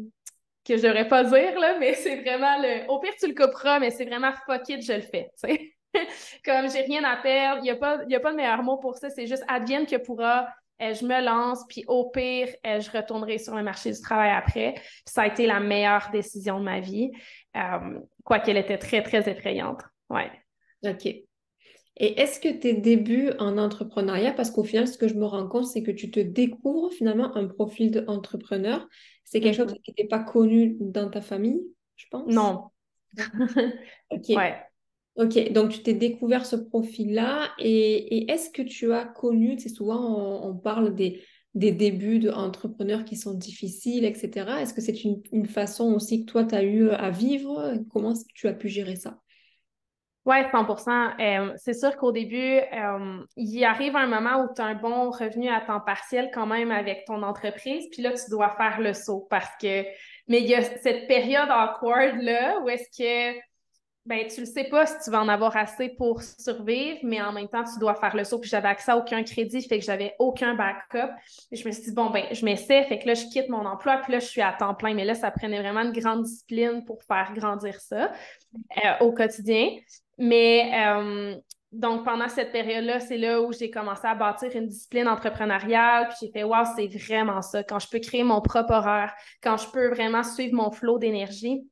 que 0.65 0.77
je 0.77 0.81
devrais 0.81 1.07
pas 1.07 1.23
dire, 1.23 1.59
là, 1.59 1.77
mais 1.77 1.93
c'est 1.93 2.21
vraiment 2.21 2.57
le. 2.59 2.89
Au 2.89 2.99
pire, 2.99 3.13
tu 3.19 3.27
le 3.27 3.35
couperas, 3.35 3.79
mais 3.79 3.91
c'est 3.91 4.05
vraiment 4.05 4.31
fuck 4.45 4.67
it, 4.69 4.83
je 4.83 4.93
le 4.93 5.01
fais. 5.01 5.29
sais. 5.35 5.76
comme 6.45 6.69
j'ai 6.69 6.81
rien 6.81 7.03
à 7.03 7.17
perdre, 7.17 7.59
il 7.59 7.63
n'y 7.63 7.71
a, 7.71 7.75
pas, 7.75 7.99
a 7.99 8.19
pas 8.19 8.31
de 8.31 8.37
meilleur 8.37 8.63
mot 8.63 8.77
pour 8.77 8.95
ça, 8.95 9.09
c'est 9.09 9.27
juste 9.27 9.43
advienne 9.47 9.85
que 9.85 9.97
pourra. 9.97 10.47
Euh, 10.81 10.93
je 10.93 11.05
me 11.05 11.23
lance, 11.23 11.65
puis 11.67 11.83
au 11.87 12.09
pire, 12.09 12.49
euh, 12.65 12.79
je 12.79 12.91
retournerai 12.91 13.39
sur 13.39 13.55
le 13.55 13.63
marché 13.63 13.91
du 13.91 13.99
travail 13.99 14.29
après. 14.29 14.75
ça 15.05 15.23
a 15.23 15.27
été 15.27 15.47
la 15.47 15.59
meilleure 15.59 16.09
décision 16.11 16.59
de 16.59 16.65
ma 16.65 16.79
vie, 16.79 17.11
euh, 17.55 17.99
quoiqu'elle 18.23 18.57
était 18.57 18.77
très, 18.77 19.01
très 19.01 19.27
effrayante. 19.27 19.81
Ouais. 20.09 20.29
OK. 20.85 21.05
Et 21.99 22.21
est-ce 22.21 22.39
que 22.39 22.49
tes 22.49 22.73
débuts 22.73 23.31
en 23.39 23.57
entrepreneuriat, 23.57 24.33
parce 24.33 24.51
qu'au 24.51 24.63
final, 24.63 24.87
ce 24.87 24.99
que 24.99 25.07
je 25.07 25.15
me 25.15 25.25
rends 25.25 25.47
compte, 25.47 25.65
c'est 25.65 25.81
que 25.81 25.89
tu 25.89 26.11
te 26.11 26.19
découvres 26.19 26.93
finalement 26.93 27.35
un 27.35 27.47
profil 27.47 27.89
d'entrepreneur. 27.89 28.87
C'est 29.23 29.41
quelque 29.41 29.55
chose 29.55 29.73
mm-hmm. 29.73 29.81
qui 29.81 29.91
n'était 29.91 30.07
pas 30.07 30.19
connu 30.19 30.77
dans 30.79 31.09
ta 31.09 31.21
famille, 31.21 31.63
je 31.95 32.05
pense? 32.11 32.31
Non. 32.31 32.69
OK. 34.11 34.29
Ouais. 34.29 34.57
Ok, 35.17 35.51
donc 35.51 35.71
tu 35.71 35.81
t'es 35.81 35.95
découvert 35.95 36.45
ce 36.45 36.55
profil-là 36.55 37.49
et, 37.57 38.31
est-ce 38.31 38.51
que 38.51 38.61
tu 38.61 38.93
as 38.93 39.03
connu, 39.03 39.57
c'est 39.57 39.67
souvent 39.67 40.47
on, 40.47 40.55
parle 40.55 40.93
des, 40.93 41.23
des 41.55 41.71
débuts 41.71 42.19
d'entrepreneurs 42.19 43.03
qui 43.03 43.15
sont 43.15 43.33
difficiles, 43.33 44.05
etc. 44.05 44.61
Est-ce 44.61 44.75
que 44.75 44.81
c'est 44.81 45.03
une, 45.03 45.47
façon 45.47 45.91
aussi 45.93 46.23
que 46.23 46.31
toi, 46.31 46.43
tu 46.43 46.53
as 46.53 46.61
eu 46.63 46.91
à 46.91 47.09
vivre? 47.09 47.73
Comment 47.89 48.13
tu 48.35 48.47
as 48.47 48.53
pu 48.53 48.69
gérer 48.69 48.95
ça? 48.95 49.17
Oui, 50.25 50.35
100% 50.51 51.19
euh, 51.19 51.53
C'est 51.55 51.73
sûr 51.73 51.97
qu'au 51.97 52.11
début, 52.11 52.59
euh, 52.59 53.23
il 53.37 53.63
arrive 53.63 53.95
un 53.95 54.07
moment 54.07 54.43
où 54.43 54.53
tu 54.53 54.61
as 54.61 54.65
un 54.65 54.75
bon 54.75 55.09
revenu 55.09 55.49
à 55.49 55.61
temps 55.61 55.79
partiel 55.79 56.29
quand 56.31 56.45
même 56.45 56.69
avec 56.69 57.05
ton 57.05 57.23
entreprise, 57.23 57.87
puis 57.91 58.03
là, 58.03 58.11
tu 58.11 58.29
dois 58.29 58.53
faire 58.55 58.79
le 58.79 58.93
saut 58.93 59.25
parce 59.31 59.49
que... 59.59 59.83
Mais 60.27 60.41
il 60.41 60.47
y 60.47 60.53
a 60.53 60.61
cette 60.61 61.07
période 61.07 61.49
awkward-là 61.49 62.59
où 62.61 62.69
est-ce 62.69 62.89
que 62.95 63.39
ben, 64.07 64.25
tu 64.25 64.39
le 64.39 64.45
sais 64.45 64.63
pas 64.63 64.85
si 64.85 64.95
tu 65.03 65.11
vas 65.11 65.21
en 65.21 65.27
avoir 65.27 65.57
assez 65.57 65.89
pour 65.89 66.21
survivre, 66.21 66.99
mais 67.03 67.21
en 67.21 67.33
même 67.33 67.49
temps, 67.49 67.65
tu 67.65 67.77
dois 67.77 67.93
faire 67.93 68.15
le 68.15 68.23
saut. 68.23 68.39
Puis 68.39 68.49
j'avais 68.49 68.69
accès 68.69 68.91
à 68.91 68.97
aucun 68.97 69.21
crédit, 69.21 69.61
fait 69.61 69.79
que 69.79 69.85
j'avais 69.85 70.15
aucun 70.17 70.55
backup. 70.55 71.11
Et 71.51 71.57
je 71.57 71.67
me 71.67 71.73
suis 71.73 71.83
dit, 71.83 71.91
bon, 71.91 72.09
ben, 72.09 72.23
je 72.31 72.45
m'essaie, 72.45 72.83
fait 72.85 72.99
que 72.99 73.07
là, 73.07 73.15
je 73.15 73.25
quitte 73.25 73.49
mon 73.49 73.65
emploi, 73.65 73.97
puis 73.97 74.13
là, 74.13 74.19
je 74.19 74.25
suis 74.25 74.41
à 74.41 74.53
temps 74.53 74.73
plein. 74.73 74.93
Mais 74.93 75.03
là, 75.03 75.13
ça 75.13 75.29
prenait 75.29 75.59
vraiment 75.59 75.81
une 75.81 75.91
grande 75.91 76.23
discipline 76.23 76.85
pour 76.85 77.03
faire 77.03 77.33
grandir 77.35 77.81
ça 77.81 78.13
euh, 78.55 78.91
au 79.01 79.11
quotidien. 79.11 79.71
Mais 80.17 80.71
euh, 80.73 81.35
donc, 81.73 82.05
pendant 82.05 82.29
cette 82.29 82.53
période-là, 82.53 83.01
c'est 83.01 83.17
là 83.17 83.41
où 83.41 83.51
j'ai 83.51 83.69
commencé 83.69 84.07
à 84.07 84.15
bâtir 84.15 84.55
une 84.55 84.67
discipline 84.67 85.09
entrepreneuriale. 85.09 86.07
Puis 86.07 86.17
j'ai 86.21 86.31
fait, 86.31 86.43
wow, 86.43 86.63
c'est 86.77 86.87
vraiment 86.87 87.41
ça. 87.41 87.61
Quand 87.61 87.79
je 87.79 87.89
peux 87.89 87.99
créer 87.99 88.23
mon 88.23 88.39
propre 88.39 88.71
horaire, 88.71 89.13
quand 89.43 89.57
je 89.57 89.67
peux 89.67 89.89
vraiment 89.89 90.23
suivre 90.23 90.55
mon 90.55 90.71
flot 90.71 90.97
d'énergie 90.97 91.67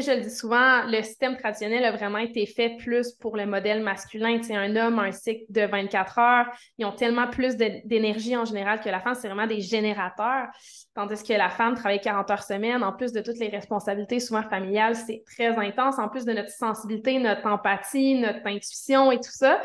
sais, 0.00 0.02
je 0.02 0.18
le 0.18 0.24
dis 0.24 0.34
souvent, 0.34 0.84
le 0.86 1.02
système 1.02 1.36
traditionnel 1.36 1.84
a 1.84 1.92
vraiment 1.92 2.18
été 2.18 2.46
fait 2.46 2.76
plus 2.78 3.12
pour 3.12 3.36
le 3.36 3.46
modèle 3.46 3.82
masculin. 3.82 4.38
Tu 4.40 4.54
un 4.54 4.74
homme 4.76 4.98
un 4.98 5.12
cycle 5.12 5.44
de 5.50 5.62
24 5.62 6.18
heures. 6.18 6.46
Ils 6.78 6.86
ont 6.86 6.92
tellement 6.92 7.28
plus 7.28 7.56
d'énergie 7.56 8.36
en 8.36 8.44
général 8.44 8.80
que 8.80 8.88
la 8.88 9.00
femme. 9.00 9.14
C'est 9.14 9.28
vraiment 9.28 9.46
des 9.46 9.60
générateurs. 9.60 10.48
Tandis 10.94 11.22
que 11.22 11.32
la 11.32 11.50
femme 11.50 11.74
travaille 11.74 12.00
40 12.00 12.30
heures 12.30 12.42
semaine. 12.42 12.82
En 12.82 12.92
plus 12.92 13.12
de 13.12 13.20
toutes 13.20 13.38
les 13.38 13.48
responsabilités, 13.48 14.20
souvent 14.20 14.42
familiales, 14.42 14.96
c'est 14.96 15.22
très 15.26 15.56
intense. 15.56 15.98
En 15.98 16.08
plus 16.08 16.24
de 16.24 16.32
notre 16.32 16.50
sensibilité, 16.50 17.18
notre 17.18 17.46
empathie, 17.46 18.20
notre 18.20 18.46
intuition 18.46 19.12
et 19.12 19.16
tout 19.16 19.30
ça. 19.30 19.62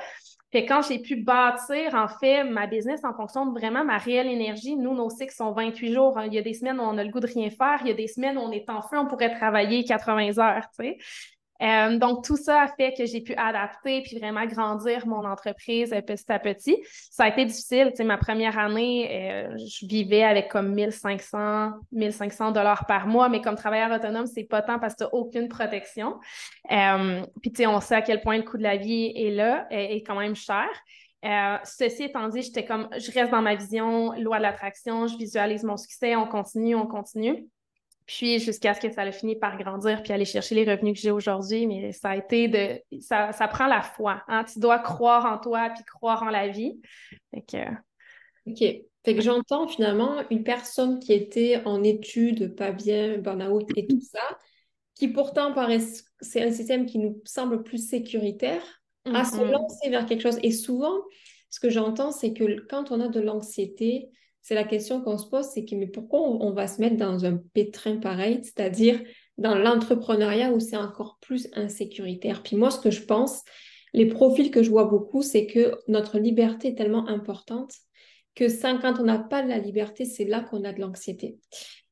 Quand 0.65 0.81
j'ai 0.81 0.99
pu 0.99 1.15
bâtir, 1.17 1.93
en 1.93 2.07
fait, 2.07 2.43
ma 2.43 2.67
business 2.67 3.03
en 3.03 3.13
fonction 3.13 3.45
de 3.45 3.59
vraiment 3.59 3.83
ma 3.83 3.97
réelle 3.97 4.27
énergie, 4.27 4.75
nous, 4.75 4.93
nos 4.93 5.09
cycles 5.09 5.33
sont 5.33 5.51
28 5.51 5.93
jours. 5.93 6.19
Il 6.25 6.33
y 6.33 6.37
a 6.37 6.41
des 6.41 6.53
semaines 6.53 6.79
où 6.79 6.83
on 6.83 6.97
a 6.97 7.03
le 7.03 7.11
goût 7.11 7.19
de 7.19 7.27
rien 7.27 7.49
faire. 7.49 7.79
Il 7.81 7.87
y 7.87 7.91
a 7.91 7.95
des 7.95 8.07
semaines 8.07 8.37
où 8.37 8.41
on 8.41 8.51
est 8.51 8.69
en 8.69 8.81
feu, 8.81 8.97
on 8.97 9.07
pourrait 9.07 9.35
travailler 9.35 9.83
80 9.83 10.37
heures, 10.39 10.67
tu 10.77 10.85
sais. 10.85 10.97
Euh, 11.61 11.97
donc, 11.97 12.23
tout 12.23 12.37
ça 12.37 12.61
a 12.61 12.67
fait 12.67 12.93
que 12.93 13.05
j'ai 13.05 13.21
pu 13.21 13.33
adapter 13.35 14.01
puis 14.01 14.19
vraiment 14.19 14.45
grandir 14.45 15.07
mon 15.07 15.25
entreprise 15.25 15.91
euh, 15.93 16.01
petit 16.01 16.31
à 16.31 16.39
petit. 16.39 16.77
Ça 17.11 17.25
a 17.25 17.29
été 17.29 17.45
difficile. 17.45 17.89
Tu 17.89 17.97
sais, 17.97 18.03
ma 18.03 18.17
première 18.17 18.57
année, 18.59 19.09
euh, 19.11 19.57
je 19.57 19.85
vivais 19.85 20.23
avec 20.23 20.49
comme 20.49 20.73
1500, 20.73 21.71
1500 21.91 22.51
dollars 22.51 22.85
par 22.85 23.07
mois, 23.07 23.29
mais 23.29 23.41
comme 23.41 23.55
travailleur 23.55 23.91
autonome, 23.91 24.27
c'est 24.27 24.43
pas 24.43 24.61
tant 24.61 24.79
parce 24.79 24.93
que 24.93 24.99
tu 24.99 25.03
n'as 25.05 25.09
aucune 25.11 25.47
protection. 25.47 26.19
puis, 26.69 27.51
tu 27.51 27.57
sais, 27.57 27.67
on 27.67 27.79
sait 27.81 27.95
à 27.95 28.01
quel 28.01 28.21
point 28.21 28.37
le 28.37 28.43
coût 28.43 28.57
de 28.57 28.63
la 28.63 28.77
vie 28.77 29.11
est 29.15 29.31
là, 29.31 29.67
est, 29.71 30.05
quand 30.05 30.19
même 30.19 30.35
cher. 30.35 30.67
ceci 31.63 32.03
étant 32.03 32.27
dit, 32.29 32.43
j'étais 32.43 32.65
comme, 32.65 32.87
je 32.97 33.11
reste 33.11 33.31
dans 33.31 33.41
ma 33.41 33.55
vision, 33.55 34.13
loi 34.13 34.37
de 34.37 34.43
l'attraction, 34.43 35.07
je 35.07 35.17
visualise 35.17 35.63
mon 35.63 35.77
succès, 35.77 36.15
on 36.15 36.27
continue, 36.27 36.75
on 36.75 36.87
continue. 36.87 37.47
Puis 38.07 38.39
jusqu'à 38.39 38.73
ce 38.73 38.79
que 38.79 38.91
ça 38.91 39.01
a 39.01 39.11
fini 39.11 39.35
par 39.35 39.57
grandir 39.57 40.01
puis 40.01 40.13
aller 40.13 40.25
chercher 40.25 40.55
les 40.55 40.63
revenus 40.63 40.93
que 40.93 40.99
j'ai 40.99 41.11
aujourd'hui. 41.11 41.67
Mais 41.67 41.91
ça 41.91 42.11
a 42.11 42.15
été 42.15 42.47
de. 42.47 42.99
Ça, 43.01 43.33
ça 43.33 43.47
prend 43.47 43.67
la 43.67 43.81
foi. 43.81 44.23
Hein? 44.27 44.45
Tu 44.45 44.59
dois 44.59 44.79
croire 44.79 45.25
en 45.25 45.37
toi 45.37 45.69
puis 45.75 45.83
croire 45.83 46.23
en 46.23 46.29
la 46.29 46.47
vie. 46.47 46.79
Fait 47.31 47.41
que... 47.41 47.69
OK. 48.49 48.59
Fait 49.05 49.15
que 49.15 49.21
j'entends 49.21 49.67
finalement 49.67 50.21
une 50.31 50.43
personne 50.43 50.99
qui 50.99 51.13
était 51.13 51.61
en 51.65 51.83
études, 51.83 52.55
pas 52.55 52.71
bien, 52.71 53.17
burn-out 53.17 53.65
et 53.77 53.87
tout 53.87 54.01
ça, 54.01 54.37
qui 54.95 55.07
pourtant 55.09 55.53
paraît. 55.53 55.79
C'est 56.19 56.43
un 56.43 56.51
système 56.51 56.85
qui 56.85 56.99
nous 56.99 57.21
semble 57.23 57.63
plus 57.63 57.87
sécuritaire, 57.87 58.63
à 59.05 59.23
se 59.23 59.37
mm-hmm. 59.37 59.51
lancer 59.51 59.89
vers 59.89 60.05
quelque 60.05 60.21
chose. 60.21 60.39
Et 60.43 60.51
souvent, 60.51 60.93
ce 61.49 61.59
que 61.61 61.69
j'entends, 61.69 62.11
c'est 62.11 62.33
que 62.33 62.65
quand 62.67 62.91
on 62.91 62.99
a 62.99 63.07
de 63.07 63.21
l'anxiété, 63.21 64.09
c'est 64.47 64.55
la 64.55 64.63
question 64.63 65.01
qu'on 65.01 65.17
se 65.17 65.27
pose, 65.27 65.45
c'est 65.53 65.65
que 65.65 65.75
mais 65.75 65.87
pourquoi 65.87 66.21
on, 66.21 66.53
va 66.53 66.67
se 66.67 66.79
mettre 66.79 66.95
dans 66.95 67.25
un 67.25 67.35
pétrin 67.35 67.97
pareil, 67.97 68.39
c'est-à-dire 68.43 68.97
dans 69.37 69.55
l'entrepreneuriat 69.55 70.53
où 70.53 70.61
c'est 70.61 70.77
encore 70.77 71.17
plus 71.19 71.49
insécuritaire. 71.51 72.41
Puis 72.43 72.55
moi, 72.55 72.71
ce 72.71 72.79
que 72.79 72.89
je 72.89 73.01
pense, 73.01 73.43
les 73.91 74.05
profils 74.05 74.49
que 74.49 74.63
je 74.63 74.69
vois 74.69 74.85
beaucoup, 74.85 75.21
c'est 75.21 75.47
que 75.47 75.75
notre 75.89 76.17
liberté 76.17 76.69
est 76.69 76.75
tellement 76.75 77.09
importante 77.09 77.73
que 78.35 78.45
quand 78.81 79.01
on 79.01 79.03
n'a 79.03 79.19
pas 79.19 79.43
de 79.43 79.49
la 79.49 79.57
liberté, 79.57 80.05
c'est 80.05 80.23
là 80.23 80.39
qu'on 80.39 80.63
a 80.63 80.71
de 80.71 80.79
l'anxiété. 80.79 81.39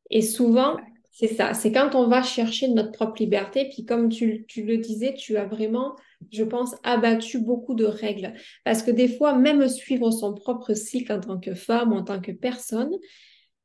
Et 0.09 0.21
souvent, 0.21 0.77
c'est 1.17 1.33
ça, 1.33 1.53
c'est 1.53 1.71
quand 1.71 1.95
on 1.95 2.07
va 2.07 2.21
chercher 2.21 2.67
notre 2.67 2.91
propre 2.91 3.21
liberté, 3.21 3.69
puis 3.73 3.85
comme 3.85 4.09
tu, 4.09 4.45
tu 4.47 4.63
le 4.63 4.77
disais, 4.77 5.13
tu 5.13 5.37
as 5.37 5.45
vraiment 5.45 5.95
je 6.31 6.43
pense, 6.43 6.75
abattu 6.83 7.39
beaucoup 7.39 7.75
de 7.75 7.85
règles. 7.85 8.33
Parce 8.63 8.83
que 8.83 8.91
des 8.91 9.07
fois, 9.07 9.37
même 9.37 9.67
suivre 9.67 10.11
son 10.11 10.33
propre 10.33 10.73
cycle 10.73 11.11
en 11.11 11.19
tant 11.19 11.39
que 11.39 11.53
femme, 11.53 11.93
en 11.93 12.03
tant 12.03 12.19
que 12.19 12.31
personne, 12.31 12.91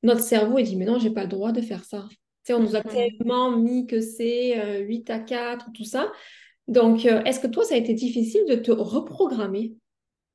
notre 0.02 0.21
cerveau, 0.21 0.59
il 0.59 0.64
dit, 0.64 0.76
mais 0.76 0.85
non, 0.85 0.99
j'ai 0.99 1.11
pas 1.11 1.23
le 1.23 1.28
droit 1.28 1.52
de 1.52 1.61
faire 1.61 1.85
ça. 1.85 2.09
On 2.49 2.61
nous 2.61 2.75
a 2.75 2.83
tellement 2.83 3.57
mis 3.57 3.87
que 3.87 4.00
c'est 4.00 4.80
8 4.80 5.11
euh, 5.11 5.14
à 5.14 5.19
4, 5.21 5.66
tout 5.73 5.85
ça. 5.85 6.11
Donc, 6.66 7.07
euh, 7.07 7.23
est-ce 7.23 7.38
que 7.38 7.47
toi, 7.47 7.64
ça 7.64 7.75
a 7.75 7.78
été 7.78 7.95
difficile 7.95 8.45
de 8.49 8.57
te 8.57 8.73
reprogrammer 8.73 9.75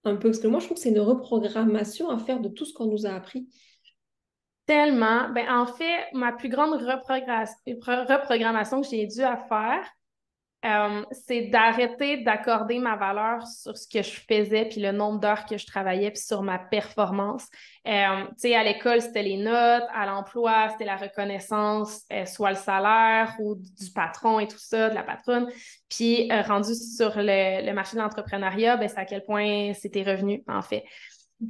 un 0.06 0.16
peu? 0.16 0.30
Parce 0.30 0.40
que 0.40 0.48
moi, 0.48 0.60
je 0.60 0.66
trouve 0.66 0.78
que 0.78 0.84
c'est 0.84 0.92
une 0.92 1.00
reprogrammation 1.00 2.10
à 2.10 2.18
faire 2.18 2.40
de 2.40 2.48
tout 2.48 2.64
ce 2.64 2.74
qu'on 2.74 2.86
nous 2.86 3.06
a 3.06 3.10
appris. 3.10 3.48
Tellement. 4.66 5.30
Ben, 5.30 5.48
en 5.50 5.68
fait, 5.68 6.08
ma 6.14 6.32
plus 6.32 6.50
grande 6.50 6.74
reprogrammation 6.74 8.82
que 8.82 8.88
j'ai 8.88 9.06
dû 9.06 9.22
faire, 9.22 9.86
euh, 10.66 11.04
c'est 11.12 11.44
d'arrêter 11.44 12.24
d'accorder 12.24 12.80
ma 12.80 12.96
valeur 12.96 13.46
sur 13.46 13.78
ce 13.78 13.88
que 13.88 14.02
je 14.02 14.20
faisais, 14.28 14.66
puis 14.66 14.82
le 14.82 14.92
nombre 14.92 15.20
d'heures 15.20 15.46
que 15.46 15.60
je 15.60 15.68
travaillais, 15.68 16.10
puis 16.10 16.22
sur 16.22 16.42
ma 16.42 16.58
performance. 16.58 17.46
Euh, 17.88 18.26
tu 18.30 18.34
sais, 18.38 18.56
à 18.56 18.64
l'école, 18.64 19.00
c'était 19.00 19.22
les 19.22 19.38
notes, 19.38 19.84
à 19.94 20.08
l'emploi, 20.08 20.70
c'était 20.72 20.86
la 20.86 20.98
reconnaissance, 20.98 22.02
euh, 22.12 22.26
soit 22.26 22.50
le 22.50 22.56
salaire 22.56 23.36
ou 23.40 23.56
du 23.56 23.92
patron 23.94 24.40
et 24.40 24.48
tout 24.48 24.58
ça, 24.58 24.90
de 24.90 24.96
la 24.96 25.04
patronne. 25.04 25.48
Puis 25.88 26.32
rendu 26.48 26.74
sur 26.74 27.14
le, 27.16 27.72
marché 27.74 27.98
de 27.98 28.02
l'entrepreneuriat, 28.02 28.78
ben, 28.78 28.90
c'est 28.90 28.98
à 28.98 29.06
quel 29.06 29.24
point 29.24 29.74
c'était 29.74 30.02
revenu, 30.02 30.44
en 30.48 30.64
fait. 30.64 30.84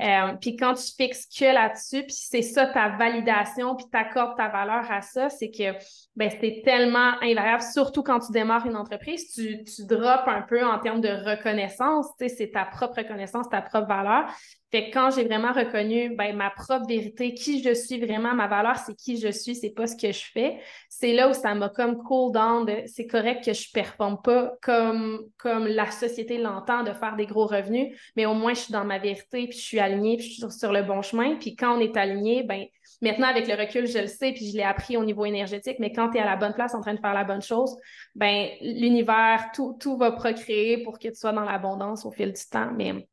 Euh, 0.01 0.33
puis 0.41 0.55
quand 0.55 0.73
tu 0.73 0.91
fixes 0.97 1.27
que 1.27 1.45
là-dessus, 1.45 2.03
puis 2.03 2.15
c'est 2.15 2.41
ça 2.41 2.65
ta 2.65 2.89
validation, 2.97 3.75
puis 3.75 3.85
tu 3.91 3.97
accordes 3.97 4.35
ta 4.35 4.47
valeur 4.47 4.91
à 4.91 5.01
ça, 5.01 5.29
c'est 5.29 5.51
que 5.51 5.77
ben, 6.15 6.31
c'est 6.41 6.63
tellement 6.65 7.13
invariable, 7.21 7.61
surtout 7.61 8.01
quand 8.01 8.19
tu 8.19 8.31
démarres 8.31 8.65
une 8.65 8.75
entreprise, 8.75 9.31
tu, 9.31 9.63
tu 9.63 9.85
drops 9.85 10.27
un 10.27 10.41
peu 10.41 10.65
en 10.65 10.79
termes 10.79 11.01
de 11.01 11.09
reconnaissance, 11.09 12.07
c'est 12.17 12.51
ta 12.51 12.65
propre 12.65 12.97
reconnaissance, 12.97 13.47
ta 13.49 13.61
propre 13.61 13.87
valeur. 13.87 14.25
Fait 14.71 14.89
que 14.89 14.93
quand 14.93 15.11
j'ai 15.11 15.23
vraiment 15.23 15.53
reconnu 15.53 16.15
ben, 16.15 16.35
ma 16.35 16.49
propre 16.49 16.87
vérité, 16.87 17.33
qui 17.33 17.63
je 17.63 17.73
suis 17.73 17.99
vraiment, 17.99 18.33
ma 18.33 18.47
valeur, 18.47 18.77
c'est 18.77 18.95
qui 18.95 19.17
je 19.17 19.29
suis, 19.29 19.55
c'est 19.55 19.69
pas 19.69 19.87
ce 19.87 19.95
que 19.95 20.11
je 20.11 20.25
fais, 20.33 20.59
c'est 20.89 21.13
là 21.13 21.29
où 21.29 21.33
ça 21.33 21.53
m'a 21.53 21.69
comme 21.69 21.97
cool 22.03 22.33
down 22.33 22.65
de 22.65 22.83
c'est 22.87 23.07
correct 23.07 23.45
que 23.45 23.53
je 23.53 23.71
performe 23.71 24.21
pas 24.21 24.51
comme, 24.61 25.21
comme 25.37 25.67
la 25.67 25.89
société 25.91 26.39
l'entend 26.39 26.83
de 26.83 26.91
faire 26.91 27.15
des 27.15 27.25
gros 27.25 27.45
revenus, 27.45 27.95
mais 28.17 28.25
au 28.25 28.33
moins 28.33 28.53
je 28.53 28.61
suis 28.61 28.73
dans 28.73 28.83
ma 28.83 28.97
vérité, 28.97 29.47
puis 29.47 29.57
je 29.57 29.63
suis 29.63 29.74
alignée, 29.79 30.17
puis 30.17 30.27
je 30.27 30.45
suis 30.47 30.51
sur 30.51 30.71
le 30.71 30.83
bon 30.83 31.01
chemin. 31.01 31.35
Puis 31.35 31.55
quand 31.55 31.77
on 31.77 31.79
est 31.79 31.95
aligné, 31.97 32.43
ben 32.43 32.65
maintenant 33.01 33.27
avec 33.27 33.47
le 33.47 33.55
recul, 33.55 33.87
je 33.87 33.99
le 33.99 34.07
sais, 34.07 34.31
puis 34.31 34.49
je 34.49 34.57
l'ai 34.57 34.63
appris 34.63 34.97
au 34.97 35.03
niveau 35.03 35.25
énergétique, 35.25 35.77
mais 35.79 35.91
quand 35.91 36.09
tu 36.09 36.17
es 36.17 36.21
à 36.21 36.25
la 36.25 36.35
bonne 36.35 36.53
place 36.53 36.73
en 36.73 36.81
train 36.81 36.93
de 36.93 36.99
faire 36.99 37.13
la 37.13 37.23
bonne 37.23 37.41
chose, 37.41 37.75
ben 38.15 38.49
l'univers, 38.61 39.49
tout, 39.53 39.77
tout 39.79 39.97
va 39.97 40.11
procréer 40.11 40.83
pour 40.83 40.99
que 40.99 41.07
tu 41.07 41.15
sois 41.15 41.31
dans 41.31 41.43
l'abondance 41.43 42.05
au 42.05 42.11
fil 42.11 42.31
du 42.33 42.41
temps. 42.49 42.71
Mais 42.75 43.07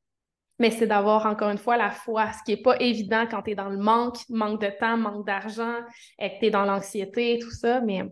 mais 0.59 0.71
c'est 0.71 0.87
d'avoir 0.87 1.27
encore 1.27 1.51
une 1.51 1.59
fois 1.59 1.77
la 1.77 1.91
foi, 1.91 2.31
ce 2.33 2.45
qui 2.45 2.53
n'est 2.53 2.63
pas 2.63 2.77
évident 2.79 3.27
quand 3.29 3.43
tu 3.43 3.51
es 3.51 3.55
dans 3.57 3.69
le 3.69 3.79
manque, 3.79 4.19
manque 4.29 4.61
de 4.61 4.71
temps, 4.79 4.97
manque 4.97 5.27
d'argent, 5.27 5.75
et 6.21 6.31
que 6.31 6.39
tu 6.39 6.47
es 6.47 6.51
dans 6.51 6.65
l'anxiété, 6.65 7.41
tout 7.41 7.51
ça, 7.51 7.81
mais, 7.81 8.05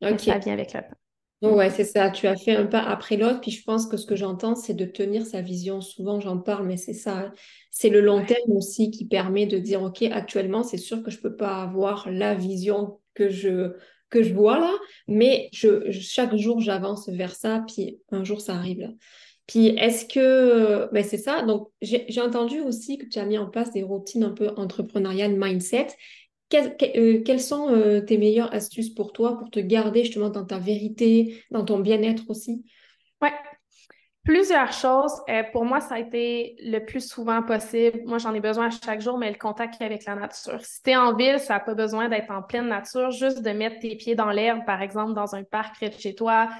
ça 0.00 0.38
vient 0.38 0.54
avec 0.54 0.72
le 0.72 0.80
temps. 0.80 0.96
Ouais, 1.40 1.70
c'est 1.70 1.84
ça. 1.84 2.10
Tu 2.10 2.26
as 2.26 2.36
fait 2.36 2.56
un 2.56 2.66
pas 2.66 2.82
après 2.82 3.16
l'autre. 3.16 3.40
Puis 3.40 3.52
je 3.52 3.62
pense 3.62 3.86
que 3.86 3.96
ce 3.96 4.06
que 4.06 4.16
j'entends, 4.16 4.56
c'est 4.56 4.74
de 4.74 4.84
tenir 4.84 5.24
sa 5.24 5.40
vision. 5.40 5.80
Souvent, 5.80 6.20
j'en 6.20 6.38
parle, 6.38 6.66
mais 6.66 6.76
c'est 6.76 6.94
ça. 6.94 7.32
C'est 7.70 7.90
le 7.90 8.00
long 8.00 8.24
terme 8.24 8.50
aussi 8.56 8.90
qui 8.90 9.06
permet 9.06 9.46
de 9.46 9.58
dire, 9.58 9.82
OK, 9.82 10.02
actuellement, 10.02 10.64
c'est 10.64 10.78
sûr 10.78 11.02
que 11.02 11.10
je 11.12 11.18
ne 11.18 11.22
peux 11.22 11.36
pas 11.36 11.62
avoir 11.62 12.10
la 12.10 12.34
vision 12.34 12.98
que 13.14 13.28
je, 13.28 13.72
que 14.10 14.22
je 14.24 14.34
vois 14.34 14.58
là, 14.58 14.72
mais 15.06 15.48
je, 15.52 15.90
chaque 15.92 16.34
jour, 16.36 16.60
j'avance 16.60 17.08
vers 17.08 17.34
ça. 17.36 17.64
Puis 17.68 18.00
un 18.10 18.24
jour, 18.24 18.40
ça 18.40 18.54
arrive 18.56 18.80
là. 18.80 18.88
Puis 19.46 19.68
est-ce 19.68 20.04
que, 20.04 20.92
ben 20.92 21.02
c'est 21.02 21.16
ça, 21.16 21.42
donc 21.42 21.68
j'ai 21.80 22.20
entendu 22.20 22.60
aussi 22.60 22.98
que 22.98 23.06
tu 23.06 23.18
as 23.18 23.24
mis 23.24 23.38
en 23.38 23.48
place 23.48 23.72
des 23.72 23.82
routines 23.82 24.24
un 24.24 24.30
peu 24.32 24.50
entrepreneuriales, 24.56 25.36
mindset. 25.38 25.86
Euh, 26.54 27.22
quelles 27.24 27.40
sont 27.40 27.68
euh, 27.70 28.00
tes 28.00 28.16
meilleures 28.16 28.52
astuces 28.54 28.90
pour 28.90 29.12
toi, 29.12 29.38
pour 29.38 29.50
te 29.50 29.60
garder 29.60 30.04
justement 30.04 30.30
dans 30.30 30.44
ta 30.44 30.58
vérité, 30.58 31.42
dans 31.50 31.64
ton 31.64 31.78
bien-être 31.78 32.24
aussi? 32.28 32.64
Ouais, 33.20 33.32
Plusieurs 34.24 34.72
choses. 34.72 35.12
Euh, 35.30 35.42
pour 35.52 35.64
moi, 35.64 35.80
ça 35.80 35.94
a 35.94 35.98
été 35.98 36.56
le 36.62 36.80
plus 36.80 37.08
souvent 37.08 37.42
possible. 37.42 38.02
Moi, 38.04 38.18
j'en 38.18 38.34
ai 38.34 38.40
besoin 38.40 38.68
chaque 38.68 39.00
jour, 39.00 39.16
mais 39.16 39.30
le 39.30 39.38
contact 39.38 39.80
avec 39.80 40.04
la 40.04 40.16
nature. 40.16 40.62
Si 40.62 40.82
tu 40.82 40.90
es 40.90 40.96
en 40.96 41.14
ville, 41.14 41.40
ça 41.40 41.54
n'a 41.54 41.60
pas 41.60 41.74
besoin 41.74 42.10
d'être 42.10 42.30
en 42.30 42.42
pleine 42.42 42.68
nature, 42.68 43.10
juste 43.10 43.40
de 43.40 43.50
mettre 43.52 43.78
tes 43.78 43.96
pieds 43.96 44.14
dans 44.14 44.30
l'herbe, 44.30 44.66
par 44.66 44.82
exemple, 44.82 45.14
dans 45.14 45.34
un 45.34 45.44
parc 45.44 45.76
près 45.76 45.88
de 45.88 45.94
chez 45.94 46.14
toi, 46.14 46.50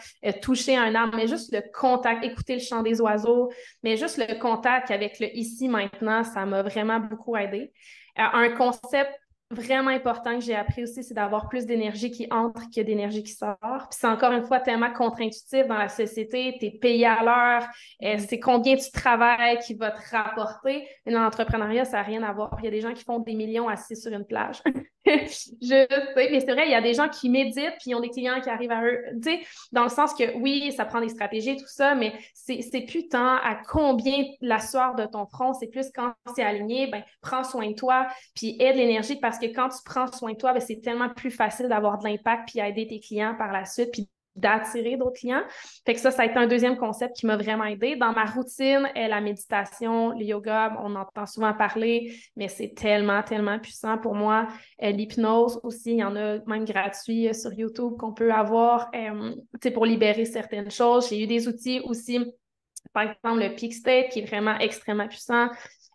toucher 0.41 0.79
un 0.79 0.95
arbre, 0.95 1.15
mais 1.15 1.27
juste 1.27 1.53
le 1.53 1.61
contact, 1.75 2.25
écouter 2.25 2.55
le 2.55 2.61
chant 2.61 2.83
des 2.83 3.03
oiseaux, 3.03 3.51
mais 3.83 3.99
juste 3.99 4.17
le 4.17 4.39
contact 4.39 4.91
avec 4.91 5.21
le 5.21 5.27
ici 5.37 5.69
maintenant, 5.69 6.25
ça 6.25 6.47
m'a 6.47 6.63
vraiment 6.63 7.01
beaucoup 7.01 7.37
aidé. 7.37 7.71
Un 8.17 8.49
concept 8.57 9.13
vraiment 9.51 9.91
important 9.91 10.39
que 10.39 10.45
j'ai 10.45 10.55
appris 10.55 10.83
aussi, 10.83 11.03
c'est 11.03 11.15
d'avoir 11.15 11.49
plus 11.49 11.65
d'énergie 11.65 12.11
qui 12.11 12.27
entre 12.31 12.63
que 12.75 12.81
d'énergie 12.81 13.23
qui 13.23 13.33
sort. 13.33 13.57
Puis 13.63 13.99
c'est 13.99 14.07
encore 14.07 14.33
une 14.33 14.45
fois 14.45 14.61
tellement 14.61 14.93
contre-intuitif 14.93 15.67
dans 15.67 15.79
la 15.79 15.89
société, 15.89 16.57
tu 16.61 16.67
es 16.67 16.71
payé 16.71 17.07
à 17.07 17.23
l'heure, 17.23 17.69
euh, 18.03 18.17
mm. 18.17 18.19
c'est 18.19 18.41
combien 18.41 18.77
tu 18.77 18.91
travailles 18.91 19.59
qui 19.61 19.75
va 19.75 19.91
te 19.91 20.01
rapporter. 20.11 20.87
Mais 21.07 21.13
dans 21.13 21.23
l'entrepreneuriat, 21.23 21.85
ça 21.85 21.99
n'a 21.99 22.03
rien 22.03 22.23
à 22.23 22.33
voir. 22.33 22.55
Il 22.59 22.65
y 22.65 22.69
a 22.69 22.71
des 22.71 22.81
gens 22.81 22.93
qui 22.93 23.05
font 23.05 23.21
des 23.21 23.35
millions 23.35 23.69
assis 23.69 23.97
sur 23.97 24.13
une 24.13 24.27
plage. 24.27 24.63
je 25.63 25.87
sais, 25.87 26.29
mais 26.31 26.41
c'est 26.41 26.53
vrai, 26.53 26.67
il 26.67 26.71
y 26.71 26.75
a 26.75 26.81
des 26.81 26.95
gens 26.95 27.09
qui 27.09 27.31
méditent 27.31 27.77
puis 27.81 27.91
ils 27.91 27.95
ont 27.95 28.01
des 28.01 28.11
clients 28.11 28.41
qui 28.41 28.51
arrivent 28.51 28.73
à 28.73 28.85
eux. 28.85 29.01
Tu 29.23 29.31
sais, 29.31 29.41
dans 29.73 29.85
le 29.85 29.89
sens 29.89 30.15
que 30.15 30.37
oui, 30.39 30.73
ça 30.73 30.85
prend 30.85 31.01
des 31.01 31.09
stratégies, 31.09 31.57
tout 31.57 31.67
ça, 31.67 31.95
mais 31.95 32.13
c'est 32.35 32.83
plus 32.83 33.09
tant 33.09 33.37
à 33.37 33.57
combien 33.69 34.25
la 34.41 34.61
sueur 34.61 34.95
de 34.95 35.07
ton 35.07 35.27
front, 35.27 35.53
c'est 35.55 35.69
plus 35.69 35.87
quand 35.95 36.13
c'est 36.35 36.43
aligné, 36.43 36.89
ben 36.89 37.03
prends 37.21 37.45
soin 37.45 37.69
de 37.71 37.75
toi 37.75 38.07
puis 38.35 38.57
aide 38.61 38.77
l'énergie 38.77 39.17
parce 39.17 39.39
que 39.39 39.47
quand 39.47 39.69
tu 39.69 39.79
prends 39.85 40.11
soin 40.11 40.33
de 40.33 40.39
toi, 40.39 40.53
ben, 40.53 40.61
c'est 40.61 40.81
tellement 40.81 41.09
plus 41.09 41.31
facile 41.31 41.69
d'avoir 41.69 41.99
de 41.99 42.05
l'impact 42.05 42.49
puis 42.49 42.61
aider 42.61 42.87
tes 42.87 43.01
clients 43.01 43.35
par 43.37 43.53
la 43.53 43.65
suite 43.65 43.91
puis 43.93 44.09
d'attirer 44.39 44.97
d'autres 44.97 45.19
clients. 45.19 45.43
Fait 45.85 45.95
que 45.95 46.01
ça, 46.01 46.11
ça 46.11 46.23
a 46.23 46.27
été 46.27 46.37
un 46.37 46.47
deuxième 46.47 46.77
concept 46.77 47.17
qui 47.17 47.27
m'a 47.27 47.37
vraiment 47.37 47.65
aidé. 47.65 47.97
Dans 47.97 48.13
ma 48.13 48.25
routine, 48.25 48.89
la 48.95 49.21
méditation, 49.21 50.11
le 50.11 50.25
yoga, 50.25 50.77
on 50.83 50.95
entend 50.95 51.27
souvent 51.27 51.53
parler, 51.55 52.15
mais 52.37 52.49
c'est 52.49 52.75
tellement, 52.75 53.23
tellement 53.23 53.59
puissant 53.59 53.99
pour 53.99 54.15
moi. 54.15 54.47
L'hypnose 54.81 55.61
aussi, 55.63 55.93
il 55.93 55.99
y 55.99 56.05
en 56.05 56.17
a 56.17 56.39
même 56.47 56.65
gratuit 56.65 57.29
euh, 57.29 57.33
sur 57.33 57.53
YouTube 57.53 57.97
qu'on 57.99 58.13
peut 58.13 58.33
avoir 58.33 58.91
euh, 58.95 59.35
pour 59.73 59.87
libérer 59.87 60.25
certaines 60.25 60.71
choses. 60.71 61.09
J'ai 61.09 61.23
eu 61.23 61.27
des 61.27 61.49
outils 61.49 61.81
aussi, 61.85 62.21
par 62.93 63.05
exemple 63.05 63.41
le 63.41 63.55
Peak 63.55 63.73
State, 63.73 64.11
qui 64.11 64.21
est 64.21 64.27
vraiment 64.27 64.59
extrêmement 64.59 65.09
puissant, 65.09 65.49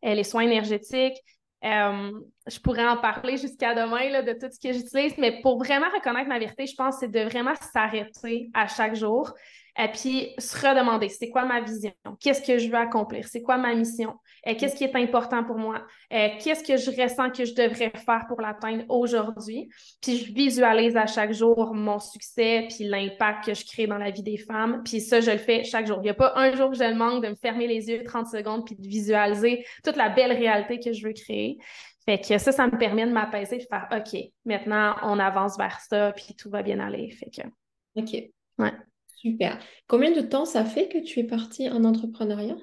euh, 0.06 0.14
les 0.14 0.24
soins 0.24 0.44
énergétiques. 0.44 1.18
Euh, 1.64 2.12
je 2.46 2.60
pourrais 2.60 2.86
en 2.86 2.98
parler 2.98 3.38
jusqu'à 3.38 3.74
demain 3.74 4.10
là, 4.10 4.22
de 4.22 4.34
tout 4.34 4.52
ce 4.52 4.60
que 4.60 4.74
j'utilise, 4.74 5.18
mais 5.18 5.42
pour 5.42 5.58
vraiment 5.58 5.90
reconnaître 5.94 6.28
ma 6.28 6.40
vérité, 6.40 6.66
je 6.66 6.76
pense 6.76 6.96
que 6.96 7.00
c'est 7.02 7.12
de 7.12 7.22
vraiment 7.22 7.54
s'arrêter 7.56 8.50
à 8.54 8.68
chaque 8.68 8.96
jour 8.96 9.34
et 9.80 9.88
puis 9.88 10.34
se 10.38 10.56
redemander 10.58 11.08
c'est 11.10 11.30
quoi 11.30 11.46
ma 11.46 11.62
vision, 11.62 11.94
qu'est-ce 12.20 12.46
que 12.46 12.58
je 12.58 12.68
veux 12.68 12.76
accomplir, 12.76 13.28
c'est 13.28 13.42
quoi 13.42 13.58
ma 13.58 13.74
mission, 13.74 14.16
et 14.46 14.58
qu'est-ce 14.58 14.76
qui 14.76 14.84
est 14.84 14.96
important 14.96 15.44
pour 15.44 15.58
moi, 15.58 15.84
et 16.12 16.32
qu'est-ce 16.40 16.64
que 16.64 16.78
je 16.78 17.02
ressens 17.02 17.30
que 17.30 17.46
je 17.46 17.54
devrais 17.54 17.92
faire 17.92 18.26
pour 18.28 18.42
l'atteindre 18.42 18.84
aujourd'hui? 18.90 19.70
Puis 20.02 20.18
je 20.18 20.34
visualise 20.34 20.98
à 20.98 21.06
chaque 21.06 21.34
jour 21.34 21.74
mon 21.74 22.00
succès, 22.00 22.68
puis 22.70 22.86
l'impact 22.86 23.46
que 23.46 23.54
je 23.54 23.66
crée 23.66 23.88
dans 23.88 23.98
la 23.98 24.12
vie 24.12 24.24
des 24.24 24.38
femmes. 24.38 24.82
Puis 24.84 25.00
ça, 25.00 25.22
je 25.22 25.32
le 25.32 25.38
fais 25.38 25.64
chaque 25.64 25.88
jour. 25.88 25.98
Il 26.00 26.04
n'y 26.04 26.10
a 26.10 26.14
pas 26.14 26.34
un 26.36 26.54
jour 26.56 26.72
que 26.72 26.78
je 26.78 26.84
le 26.84 26.96
manque 26.96 27.24
de 27.24 27.30
me 27.30 27.36
fermer 27.36 27.68
les 27.68 27.90
yeux 27.90 28.04
30 28.04 28.28
secondes, 28.28 28.66
puis 28.66 28.76
de 28.76 28.88
visualiser 28.88 29.66
toute 29.84 29.96
la 29.96 30.10
belle 30.10 30.34
réalité 30.34 30.80
que 30.80 30.92
je 30.92 31.08
veux 31.08 31.14
créer. 31.14 31.58
Fait 32.06 32.20
que 32.20 32.38
ça, 32.38 32.52
ça 32.52 32.68
me 32.68 32.78
permet 32.78 33.06
de 33.06 33.12
m'apaiser, 33.12 33.60
de 33.60 33.64
faire 33.64 33.88
OK, 33.92 34.20
maintenant 34.46 34.96
on 35.04 35.20
avance 35.20 35.58
vers 35.58 35.80
ça, 35.80 36.12
puis 36.12 36.36
tout 36.38 36.50
va 36.50 36.62
bien 36.62 36.80
aller. 36.80 37.12
Fait 37.12 37.30
que. 37.30 37.48
OK. 37.96 38.30
Ouais. 38.58 38.74
Super. 39.16 39.58
Combien 39.88 40.12
de 40.12 40.20
temps 40.20 40.44
ça 40.44 40.66
fait 40.66 40.90
que 40.90 40.98
tu 40.98 41.22
es 41.22 41.24
partie 41.24 41.70
en 41.70 41.86
entrepreneuriat? 41.86 42.58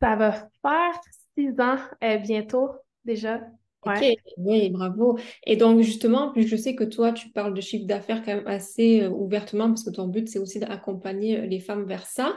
Ça 0.00 0.16
va 0.16 0.32
faire 0.32 1.00
six 1.36 1.60
ans 1.60 1.78
euh, 2.02 2.18
bientôt 2.18 2.70
déjà. 3.04 3.40
Ok, 3.82 4.04
oui, 4.36 4.68
bravo. 4.68 5.18
Et 5.46 5.56
donc, 5.56 5.80
justement, 5.80 6.32
puis 6.32 6.46
je 6.46 6.54
sais 6.54 6.74
que 6.74 6.84
toi, 6.84 7.12
tu 7.12 7.30
parles 7.30 7.54
de 7.54 7.60
chiffre 7.62 7.86
d'affaires 7.86 8.22
quand 8.22 8.34
même 8.34 8.46
assez 8.46 9.02
euh, 9.02 9.08
ouvertement 9.08 9.68
parce 9.68 9.84
que 9.84 9.90
ton 9.90 10.06
but, 10.06 10.28
c'est 10.28 10.38
aussi 10.38 10.58
d'accompagner 10.58 11.38
euh, 11.38 11.46
les 11.46 11.60
femmes 11.60 11.84
vers 11.84 12.04
ça. 12.04 12.36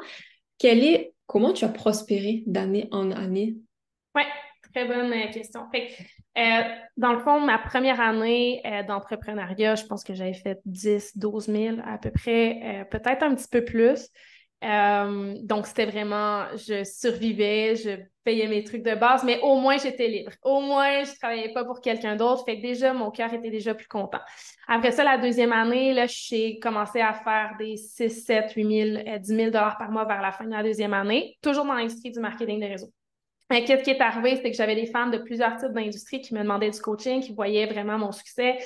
Quel 0.58 0.86
est, 0.86 1.14
comment 1.26 1.52
tu 1.52 1.66
as 1.66 1.70
prospéré 1.70 2.44
d'année 2.48 2.88
en 2.92 3.12
année? 3.12 3.58
Oui, 4.16 4.22
très 4.74 4.86
bonne 4.86 5.12
question. 5.32 5.68
Fait 5.70 5.90
euh, 6.38 6.64
dans 6.96 7.12
le 7.12 7.20
fond, 7.20 7.42
ma 7.42 7.58
première 7.58 8.00
année 8.00 8.62
euh, 8.66 8.84
d'entrepreneuriat, 8.84 9.76
je 9.76 9.86
pense 9.86 10.06
que 10.06 10.14
j'avais 10.14 10.34
fait 10.34 10.62
10, 10.66 11.18
12 11.18 11.48
000 11.48 11.78
à 11.86 11.98
peu 11.98 12.12
près, 12.12 12.88
peut-être 12.90 13.24
un 13.24 13.36
petit 13.36 13.50
peu 13.50 13.66
plus. 13.66 14.10
Donc, 15.42 15.68
c'était 15.68 15.86
vraiment, 15.86 16.46
je 16.56 16.84
survivais, 16.84 17.76
je 17.76 17.90
payais 18.24 18.48
mes 18.48 18.64
trucs 18.64 18.84
de 18.84 18.96
base, 18.96 19.24
mais 19.24 19.40
au 19.42 19.56
moins, 19.58 19.78
j'étais 19.78 20.08
libre. 20.08 20.32
Au 20.42 20.62
moins, 20.62 21.04
je 21.04 21.12
ne 21.12 21.16
travaillais 21.18 21.54
pas 21.54 21.66
pour 21.66 21.82
quelqu'un 21.82 22.16
d'autre. 22.16 22.46
Fait 22.46 22.58
que 22.58 22.62
déjà, 22.62 22.94
mon 22.94 23.12
cœur 23.12 23.34
était 23.34 23.50
déjà 23.50 23.76
plus 23.76 23.88
content. 23.88 24.22
Après 24.68 24.92
ça, 24.92 25.04
la 25.04 25.18
deuxième 25.18 25.52
année, 25.52 25.94
là, 25.94 26.06
j'ai 26.08 26.60
commencé 26.60 27.02
à 27.02 27.14
faire 27.14 27.56
des 27.60 27.76
6, 27.76 28.10
7, 28.26 28.54
8 28.56 29.04
000, 29.04 29.20
10 29.20 29.28
000 29.28 29.52
par 29.52 29.92
mois 29.92 30.06
vers 30.06 30.22
la 30.22 30.32
fin 30.32 30.46
de 30.46 30.52
la 30.52 30.64
deuxième 30.64 30.94
année, 30.94 31.38
toujours 31.42 31.66
dans 31.66 31.74
l'industrie 31.74 32.12
du 32.12 32.20
marketing 32.20 32.62
de 32.62 32.68
réseau. 32.68 32.88
Qu'est-ce 33.50 33.84
qui 33.84 33.92
est 33.92 34.02
arrivé, 34.02 34.40
c'est 34.42 34.50
que 34.50 34.58
j'avais 34.58 34.76
des 34.76 34.88
femmes 34.88 35.12
de 35.12 35.20
plusieurs 35.20 35.58
types 35.58 35.74
d'industries 35.74 36.22
qui 36.22 36.34
me 36.34 36.40
demandaient 36.40 36.72
du 36.72 36.80
coaching, 36.80 37.22
qui 37.22 37.34
voyaient 37.34 37.68
vraiment 37.68 38.00
mon 38.00 38.12
succès. 38.12 38.58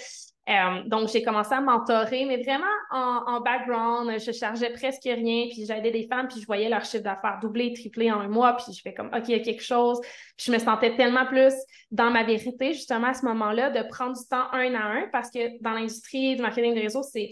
Euh, 0.49 0.83
donc, 0.85 1.09
j'ai 1.09 1.23
commencé 1.23 1.53
à 1.53 1.59
mentorer, 1.59 2.25
mais 2.25 2.41
vraiment 2.41 2.65
en, 2.91 3.41
background, 3.41 4.17
je 4.17 4.31
chargeais 4.31 4.69
presque 4.71 5.03
rien, 5.03 5.47
puis 5.49 5.65
j'aidais 5.65 5.91
des 5.91 6.07
femmes, 6.07 6.27
puis 6.27 6.39
je 6.39 6.45
voyais 6.45 6.69
leur 6.69 6.85
chiffre 6.85 7.03
d'affaires 7.03 7.39
doubler, 7.41 7.73
tripler 7.73 8.11
en 8.11 8.21
un 8.21 8.29
mois, 8.29 8.55
puis 8.55 8.73
je 8.73 8.81
fais 8.81 8.93
comme, 8.93 9.07
OK, 9.07 9.23
il 9.27 9.37
y 9.37 9.39
a 9.39 9.43
quelque 9.43 9.63
chose. 9.63 9.99
Puis 10.37 10.45
je 10.47 10.51
me 10.51 10.59
sentais 10.59 10.95
tellement 10.95 11.25
plus 11.25 11.53
dans 11.91 12.09
ma 12.11 12.23
vérité, 12.23 12.73
justement, 12.73 13.07
à 13.07 13.13
ce 13.13 13.25
moment-là, 13.25 13.71
de 13.71 13.87
prendre 13.89 14.17
du 14.17 14.25
temps 14.29 14.49
un 14.53 14.73
à 14.73 14.83
un, 14.83 15.07
parce 15.11 15.29
que 15.29 15.61
dans 15.61 15.71
l'industrie 15.71 16.35
du 16.37 16.41
marketing 16.41 16.75
de 16.75 16.81
réseau, 16.81 17.03
c'est 17.03 17.29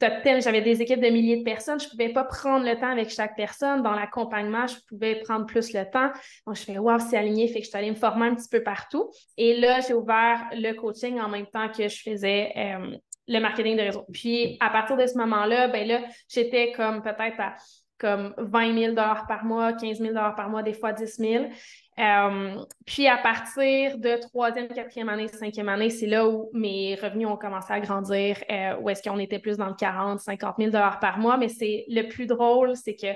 j'avais 0.00 0.60
des 0.60 0.82
équipes 0.82 1.00
de 1.00 1.08
milliers 1.08 1.38
de 1.38 1.42
personnes, 1.42 1.80
je 1.80 1.86
ne 1.86 1.90
pouvais 1.90 2.08
pas 2.10 2.24
prendre 2.24 2.64
le 2.64 2.78
temps 2.78 2.90
avec 2.90 3.10
chaque 3.10 3.36
personne. 3.36 3.82
Dans 3.82 3.92
l'accompagnement, 3.92 4.66
je 4.66 4.76
pouvais 4.88 5.16
prendre 5.20 5.46
plus 5.46 5.72
le 5.72 5.88
temps. 5.90 6.10
Donc, 6.46 6.56
je 6.56 6.62
fais, 6.62 6.78
wow, 6.78 6.98
c'est 6.98 7.16
aligné, 7.16 7.48
fait 7.48 7.60
que 7.60 7.64
je 7.64 7.68
suis 7.70 7.78
allée 7.78 7.90
me 7.90 7.96
former 7.96 8.26
un 8.26 8.34
petit 8.34 8.48
peu 8.48 8.62
partout. 8.62 9.10
Et 9.36 9.58
là, 9.58 9.80
j'ai 9.80 9.94
ouvert 9.94 10.46
le 10.52 10.72
coaching 10.72 11.20
en 11.20 11.28
même 11.28 11.46
temps 11.46 11.68
que 11.68 11.88
je 11.88 12.02
faisais 12.02 12.52
euh, 12.56 12.96
le 13.28 13.40
marketing 13.40 13.76
de 13.76 13.82
réseau. 13.82 14.04
Puis, 14.12 14.56
à 14.60 14.70
partir 14.70 14.96
de 14.96 15.06
ce 15.06 15.16
moment-là, 15.18 15.68
ben 15.68 15.86
là, 15.86 16.00
j'étais 16.28 16.72
comme 16.72 17.02
peut-être 17.02 17.40
à 17.40 17.54
comme 17.98 18.34
20 18.36 18.78
000 18.78 18.94
par 18.94 19.44
mois, 19.44 19.72
15 19.72 19.98
000 19.98 20.14
par 20.14 20.50
mois, 20.50 20.62
des 20.62 20.74
fois 20.74 20.92
10 20.92 21.16
000. 21.16 21.44
Euh, 21.98 22.64
puis 22.86 23.06
à 23.06 23.18
partir 23.18 23.98
de 23.98 24.20
troisième, 24.20 24.66
quatrième 24.68 25.08
année, 25.08 25.28
cinquième 25.28 25.68
année, 25.68 25.90
c'est 25.90 26.06
là 26.06 26.28
où 26.28 26.50
mes 26.52 26.96
revenus 26.96 27.28
ont 27.28 27.36
commencé 27.36 27.72
à 27.72 27.80
grandir, 27.80 28.36
euh, 28.50 28.76
où 28.80 28.90
est-ce 28.90 29.02
qu'on 29.02 29.18
était 29.18 29.38
plus 29.38 29.56
dans 29.56 29.68
le 29.68 29.74
40, 29.74 30.18
50 30.18 30.56
000 30.58 30.70
par 30.72 31.18
mois. 31.18 31.36
Mais 31.36 31.48
c'est 31.48 31.84
le 31.88 32.08
plus 32.08 32.26
drôle, 32.26 32.74
c'est 32.76 32.96
que 32.96 33.14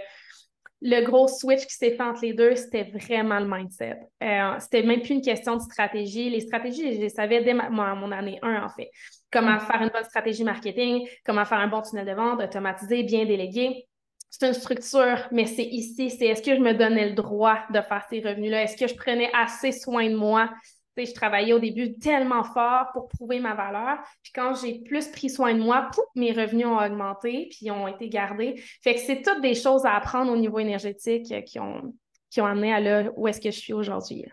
le 0.81 1.05
gros 1.05 1.27
switch 1.27 1.67
qui 1.67 1.75
s'est 1.75 1.97
fait 1.97 2.03
entre 2.03 2.21
les 2.23 2.35
deux, 2.35 2.55
c'était 2.55 2.85
vraiment 2.85 3.41
le 3.41 3.49
mindset. 3.49 3.99
Euh, 4.23 4.55
c'était 4.61 4.85
même 4.85 5.01
plus 5.01 5.15
une 5.15 5.23
question 5.23 5.57
de 5.57 5.63
stratégie. 5.63 6.31
Les 6.31 6.41
stratégies, 6.41 6.95
je 6.95 7.01
les 7.01 7.09
savais 7.09 7.43
dès 7.43 7.55
mon 7.55 8.13
année 8.13 8.39
1, 8.43 8.63
en 8.63 8.69
fait. 8.69 8.91
Comment 9.33 9.57
mm. 9.57 9.61
faire 9.61 9.83
une 9.83 9.89
bonne 9.89 10.05
stratégie 10.05 10.45
marketing, 10.45 11.09
comment 11.27 11.45
faire 11.45 11.59
un 11.59 11.67
bon 11.67 11.83
tunnel 11.83 12.07
de 12.07 12.13
vente, 12.13 12.41
automatiser, 12.41 13.03
bien 13.03 13.25
déléguer 13.25 13.88
c'est 14.31 14.47
une 14.47 14.55
structure, 14.55 15.29
mais 15.33 15.47
c'est 15.47 15.65
ici, 15.65 16.11
c'est 16.11 16.27
est-ce 16.27 16.43
que 16.43 16.55
je 16.55 16.61
me 16.61 16.75
donnais 16.75 17.09
le 17.09 17.15
droit 17.15 17.59
de 17.73 17.81
faire 17.81 18.05
ces 18.11 18.21
revenus-là? 18.21 18.65
Est-ce 18.65 18.77
que 18.77 18.87
je 18.87 18.95
prenais 18.95 19.31
assez 19.35 19.73
soin 19.73 20.09
de 20.09 20.17
moi? 20.17 20.51
sais, 20.99 21.11
je 21.11 21.15
travaillais 21.15 21.53
au 21.53 21.59
début 21.59 21.99
tellement 21.99 22.45
fort 22.45 22.87
pour 22.93 23.09
prouver 23.09 23.41
ma 23.41 23.55
valeur. 23.55 23.99
Puis 24.23 24.33
quand 24.35 24.55
j'ai 24.55 24.81
plus 24.81 25.09
pris 25.09 25.31
soin 25.31 25.55
de 25.55 25.61
moi, 25.61 25.91
mes 26.15 26.33
revenus 26.33 26.67
ont 26.67 26.79
augmenté, 26.79 27.49
puis 27.51 27.71
ont 27.71 27.89
été 27.89 28.09
gardés. 28.09 28.61
Fait 28.83 28.95
que 28.95 29.01
c'est 29.01 29.23
toutes 29.23 29.41
des 29.41 29.55
choses 29.55 29.85
à 29.85 29.95
apprendre 29.95 30.33
au 30.33 30.37
niveau 30.37 30.59
énergétique 30.59 31.45
qui 31.45 31.59
ont, 31.59 31.95
qui 32.31 32.41
ont 32.41 32.47
amené 32.47 32.73
à 32.73 32.81
là 32.81 33.11
où 33.17 33.29
est-ce 33.29 33.41
que 33.41 33.51
je 33.51 33.59
suis 33.59 33.73
aujourd'hui. 33.73 34.25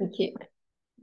OK. 0.00 0.16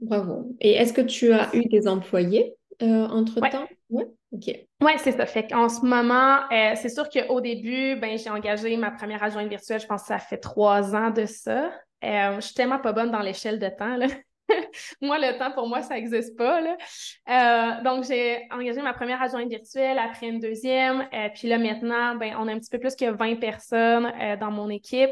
Bravo. 0.00 0.54
Et 0.60 0.72
est-ce 0.72 0.92
que 0.92 1.00
tu 1.00 1.32
as 1.32 1.54
eu 1.54 1.64
des 1.64 1.88
employés? 1.88 2.54
Euh, 2.82 3.08
entre-temps? 3.08 3.66
Oui. 3.90 4.04
OK. 4.32 4.54
Oui, 4.82 4.92
c'est 4.98 5.12
ça. 5.12 5.26
Fait 5.26 5.46
qu'en 5.46 5.68
ce 5.68 5.84
moment, 5.84 6.40
euh, 6.52 6.74
c'est 6.76 6.88
sûr 6.88 7.08
qu'au 7.08 7.40
début, 7.40 7.96
ben, 7.96 8.16
j'ai 8.18 8.30
engagé 8.30 8.76
ma 8.76 8.90
première 8.90 9.22
adjointe 9.22 9.48
virtuelle, 9.48 9.80
je 9.80 9.86
pense 9.86 10.02
que 10.02 10.08
ça 10.08 10.18
fait 10.18 10.38
trois 10.38 10.94
ans 10.94 11.10
de 11.10 11.26
ça. 11.26 11.72
Euh, 12.04 12.36
je 12.36 12.40
suis 12.40 12.54
tellement 12.54 12.78
pas 12.78 12.92
bonne 12.92 13.10
dans 13.10 13.20
l'échelle 13.20 13.58
de 13.58 13.68
temps. 13.68 13.96
Là. 13.96 14.06
moi, 15.02 15.18
le 15.18 15.38
temps, 15.38 15.50
pour 15.50 15.66
moi, 15.66 15.82
ça 15.82 15.94
n'existe 15.94 16.36
pas. 16.36 16.60
Là. 16.60 17.80
donc, 17.82 18.04
j'ai 18.04 18.46
engagé 18.52 18.80
ma 18.80 18.92
première 18.92 19.20
adjointe 19.20 19.48
virtuelle, 19.48 19.98
après 19.98 20.28
une 20.28 20.38
deuxième. 20.38 21.08
puis 21.34 21.48
là, 21.48 21.58
maintenant, 21.58 22.14
ben, 22.14 22.36
on 22.38 22.46
a 22.46 22.52
un 22.52 22.58
petit 22.58 22.70
peu 22.70 22.78
plus 22.78 22.94
que 22.94 23.10
20 23.10 23.40
personnes 23.40 24.12
dans 24.38 24.52
mon 24.52 24.70
équipe. 24.70 25.10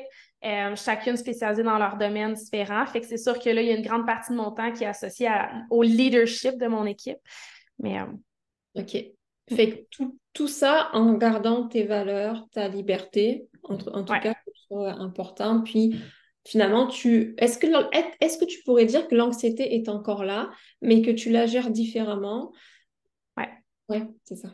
chacune 0.77 1.17
spécialisée 1.17 1.65
dans 1.65 1.79
leur 1.79 1.97
domaine 1.97 2.35
différent. 2.35 2.87
Fait 2.87 3.01
que 3.01 3.07
c'est 3.07 3.17
sûr 3.17 3.39
que 3.41 3.51
là, 3.51 3.61
il 3.61 3.69
y 3.69 3.73
a 3.73 3.77
une 3.77 3.85
grande 3.85 4.07
partie 4.07 4.31
de 4.31 4.37
mon 4.37 4.53
temps 4.53 4.71
qui 4.71 4.85
est 4.85 4.89
associée 4.89 5.31
au 5.71 5.83
leadership 5.83 6.57
de 6.59 6.69
mon 6.69 6.87
équipe. 6.87 7.19
Mais 7.79 7.99
OK. 8.75 8.97
Fait 9.49 9.71
que 9.71 9.87
tout, 9.91 10.19
tout, 10.33 10.49
ça 10.49 10.91
en 10.93 11.15
gardant 11.15 11.69
tes 11.69 11.85
valeurs, 11.85 12.49
ta 12.51 12.69
liberté, 12.69 13.49
en, 13.63 13.75
en 13.75 14.05
tout 14.05 14.13
cas, 14.21 14.35
c'est 14.69 14.75
important. 14.75 15.63
Puis 15.63 15.97
finalement, 16.45 16.87
tu 16.89 17.35
est-ce 17.39 17.59
que, 17.59 17.67
est-ce 18.21 18.39
que 18.39 18.45
tu 18.45 18.63
pourrais 18.65 18.87
dire 18.87 19.07
que 19.07 19.15
l'anxiété 19.15 19.77
est 19.77 19.89
encore 19.89 20.25
là, 20.25 20.51
mais 20.83 21.03
que 21.03 21.11
tu 21.11 21.31
la 21.31 21.47
gères 21.47 21.71
différemment? 21.71 22.53
Ouais. 23.37 23.51
Ouais, 23.89 24.07
c'est 24.25 24.37
ça. 24.37 24.49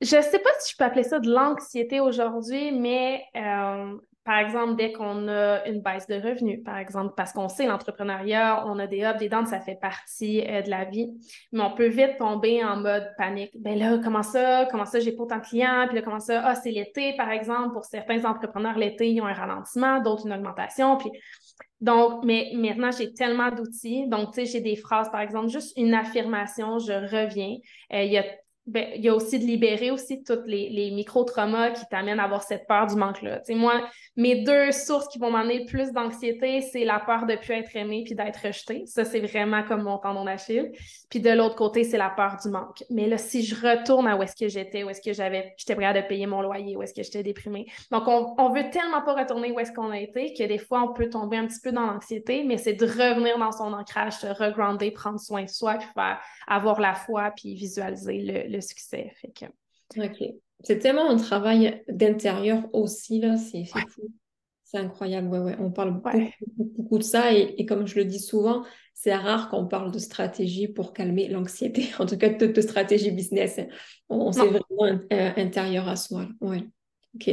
Je 0.00 0.16
ne 0.16 0.22
sais 0.22 0.40
pas 0.40 0.50
si 0.58 0.72
je 0.72 0.76
peux 0.76 0.84
appeler 0.84 1.04
ça 1.04 1.20
de 1.20 1.30
l'anxiété 1.30 2.00
aujourd'hui, 2.00 2.72
mais 2.72 3.24
euh, 3.36 3.96
par 4.24 4.38
exemple, 4.38 4.76
dès 4.76 4.92
qu'on 4.92 5.26
a 5.28 5.66
une 5.66 5.80
baisse 5.80 6.06
de 6.06 6.14
revenus, 6.14 6.62
par 6.64 6.78
exemple, 6.78 7.14
parce 7.16 7.32
qu'on 7.32 7.48
sait 7.48 7.66
l'entrepreneuriat, 7.66 8.64
on 8.66 8.78
a 8.78 8.86
des 8.86 9.02
ups, 9.02 9.18
des 9.18 9.28
downs, 9.28 9.46
ça 9.46 9.60
fait 9.60 9.78
partie 9.80 10.46
euh, 10.46 10.62
de 10.62 10.70
la 10.70 10.84
vie, 10.84 11.10
mais 11.50 11.62
on 11.62 11.74
peut 11.74 11.88
vite 11.88 12.18
tomber 12.18 12.64
en 12.64 12.76
mode 12.76 13.10
panique. 13.18 13.50
Ben 13.60 13.76
là, 13.76 13.98
comment 14.02 14.22
ça? 14.22 14.66
Comment 14.70 14.84
ça, 14.84 15.00
j'ai 15.00 15.12
pas 15.12 15.24
autant 15.24 15.38
de 15.38 15.44
clients? 15.44 15.86
Puis 15.88 15.96
là, 15.96 16.02
comment 16.02 16.20
ça? 16.20 16.42
Ah, 16.44 16.54
c'est 16.54 16.70
l'été, 16.70 17.14
par 17.16 17.30
exemple. 17.30 17.72
Pour 17.72 17.84
certains 17.84 18.24
entrepreneurs, 18.24 18.78
l'été, 18.78 19.10
ils 19.10 19.20
ont 19.20 19.26
un 19.26 19.32
ralentissement, 19.32 20.00
d'autres 20.00 20.26
une 20.26 20.32
augmentation. 20.32 20.96
Puis 20.98 21.10
donc, 21.82 22.24
mais 22.24 22.52
maintenant, 22.54 22.92
j'ai 22.96 23.12
tellement 23.12 23.50
d'outils. 23.50 24.06
Donc, 24.06 24.32
tu 24.32 24.34
sais, 24.34 24.46
j'ai 24.46 24.60
des 24.60 24.76
phrases, 24.76 25.10
par 25.10 25.20
exemple, 25.20 25.48
juste 25.48 25.76
une 25.76 25.94
affirmation, 25.94 26.78
je 26.78 26.92
reviens. 26.92 27.56
Euh, 27.92 28.02
il 28.04 28.12
y 28.12 28.18
a 28.18 28.24
ben, 28.66 28.86
il 28.94 29.02
y 29.02 29.08
a 29.08 29.14
aussi 29.14 29.38
de 29.38 29.44
libérer 29.44 29.90
aussi 29.90 30.22
tous 30.22 30.42
les, 30.46 30.68
les 30.68 30.90
micro-traumas 30.92 31.70
qui 31.70 31.84
t'amènent 31.90 32.20
à 32.20 32.24
avoir 32.24 32.42
cette 32.42 32.66
peur 32.68 32.86
du 32.86 32.94
manque-là. 32.94 33.38
Tu 33.40 33.52
sais, 33.52 33.54
moi, 33.54 33.88
mes 34.16 34.42
deux 34.44 34.70
sources 34.70 35.08
qui 35.08 35.18
vont 35.18 35.30
m'amener 35.30 35.60
le 35.60 35.64
plus 35.64 35.90
d'anxiété, 35.92 36.60
c'est 36.60 36.84
la 36.84 37.00
peur 37.00 37.26
de 37.26 37.32
ne 37.32 37.36
plus 37.36 37.54
être 37.54 37.74
aimé 37.74 38.02
puis 38.04 38.14
d'être 38.14 38.36
rejeté. 38.44 38.84
Ça, 38.86 39.04
c'est 39.04 39.20
vraiment 39.20 39.64
comme 39.64 39.82
mon 39.82 39.98
tendon 39.98 40.24
d'Achille. 40.24 40.70
Puis 41.10 41.20
de 41.20 41.30
l'autre 41.30 41.56
côté, 41.56 41.82
c'est 41.82 41.98
la 41.98 42.10
peur 42.10 42.36
du 42.42 42.48
manque. 42.50 42.84
Mais 42.88 43.08
là, 43.08 43.18
si 43.18 43.44
je 43.44 43.54
retourne 43.54 44.06
à 44.06 44.16
où 44.16 44.22
est-ce 44.22 44.36
que 44.36 44.48
j'étais, 44.48 44.84
où 44.84 44.90
est-ce 44.90 45.02
que 45.02 45.12
j'avais, 45.12 45.54
j'étais 45.56 45.74
prête 45.74 45.96
de 45.96 46.00
payer 46.06 46.26
mon 46.26 46.40
loyer, 46.40 46.76
où 46.76 46.82
est-ce 46.82 46.94
que 46.94 47.02
j'étais 47.02 47.22
déprimée. 47.22 47.66
Donc, 47.90 48.06
on, 48.06 48.34
on 48.38 48.50
veut 48.50 48.70
tellement 48.70 49.02
pas 49.02 49.14
retourner 49.14 49.50
où 49.50 49.58
est-ce 49.58 49.72
qu'on 49.72 49.90
a 49.90 49.98
été 49.98 50.34
que 50.34 50.44
des 50.44 50.58
fois, 50.58 50.82
on 50.82 50.92
peut 50.92 51.08
tomber 51.08 51.36
un 51.36 51.46
petit 51.46 51.60
peu 51.60 51.72
dans 51.72 51.86
l'anxiété, 51.86 52.44
mais 52.44 52.58
c'est 52.58 52.74
de 52.74 52.86
revenir 52.86 53.38
dans 53.38 53.52
son 53.52 53.72
ancrage, 53.72 54.14
se 54.14 54.26
regrounder, 54.26 54.90
prendre 54.90 55.18
soin 55.18 55.42
de 55.42 55.50
soi, 55.50 55.74
puis 55.74 55.88
faire, 55.94 56.20
avoir 56.46 56.80
la 56.80 56.94
foi, 56.94 57.32
puis 57.36 57.54
visualiser 57.54 58.48
le, 58.48 58.51
le 58.52 58.60
succès. 58.60 59.12
Fait 59.16 59.32
que... 59.32 59.46
OK. 60.04 60.34
C'est 60.64 60.78
tellement 60.78 61.10
un 61.10 61.16
travail 61.16 61.82
d'intérieur 61.88 62.68
aussi, 62.72 63.20
là, 63.20 63.36
c'est 63.36 63.64
fou. 63.64 64.12
C'est 64.64 64.78
incroyable, 64.78 65.28
ouais, 65.28 65.38
ouais. 65.38 65.56
On 65.58 65.70
parle 65.70 66.00
beaucoup, 66.56 66.98
de 66.98 67.02
ça 67.02 67.32
et, 67.32 67.66
comme 67.66 67.86
je 67.86 67.96
le 67.96 68.04
dis 68.04 68.20
souvent, 68.20 68.64
c'est 68.94 69.14
rare 69.14 69.50
qu'on 69.50 69.66
parle 69.66 69.92
de 69.92 69.98
stratégie 69.98 70.68
pour 70.68 70.94
calmer 70.94 71.28
l'anxiété, 71.28 71.88
en 71.98 72.06
tout 72.06 72.16
cas 72.16 72.30
de, 72.30 72.60
stratégie 72.60 73.10
business. 73.10 73.60
On, 74.08 74.32
c'est 74.32 74.46
vraiment 74.46 75.00
euh, 75.12 75.30
intérieur 75.36 75.88
à 75.88 75.96
soi. 75.96 76.28
Ouais. 76.40 76.64
Ok. 77.14 77.24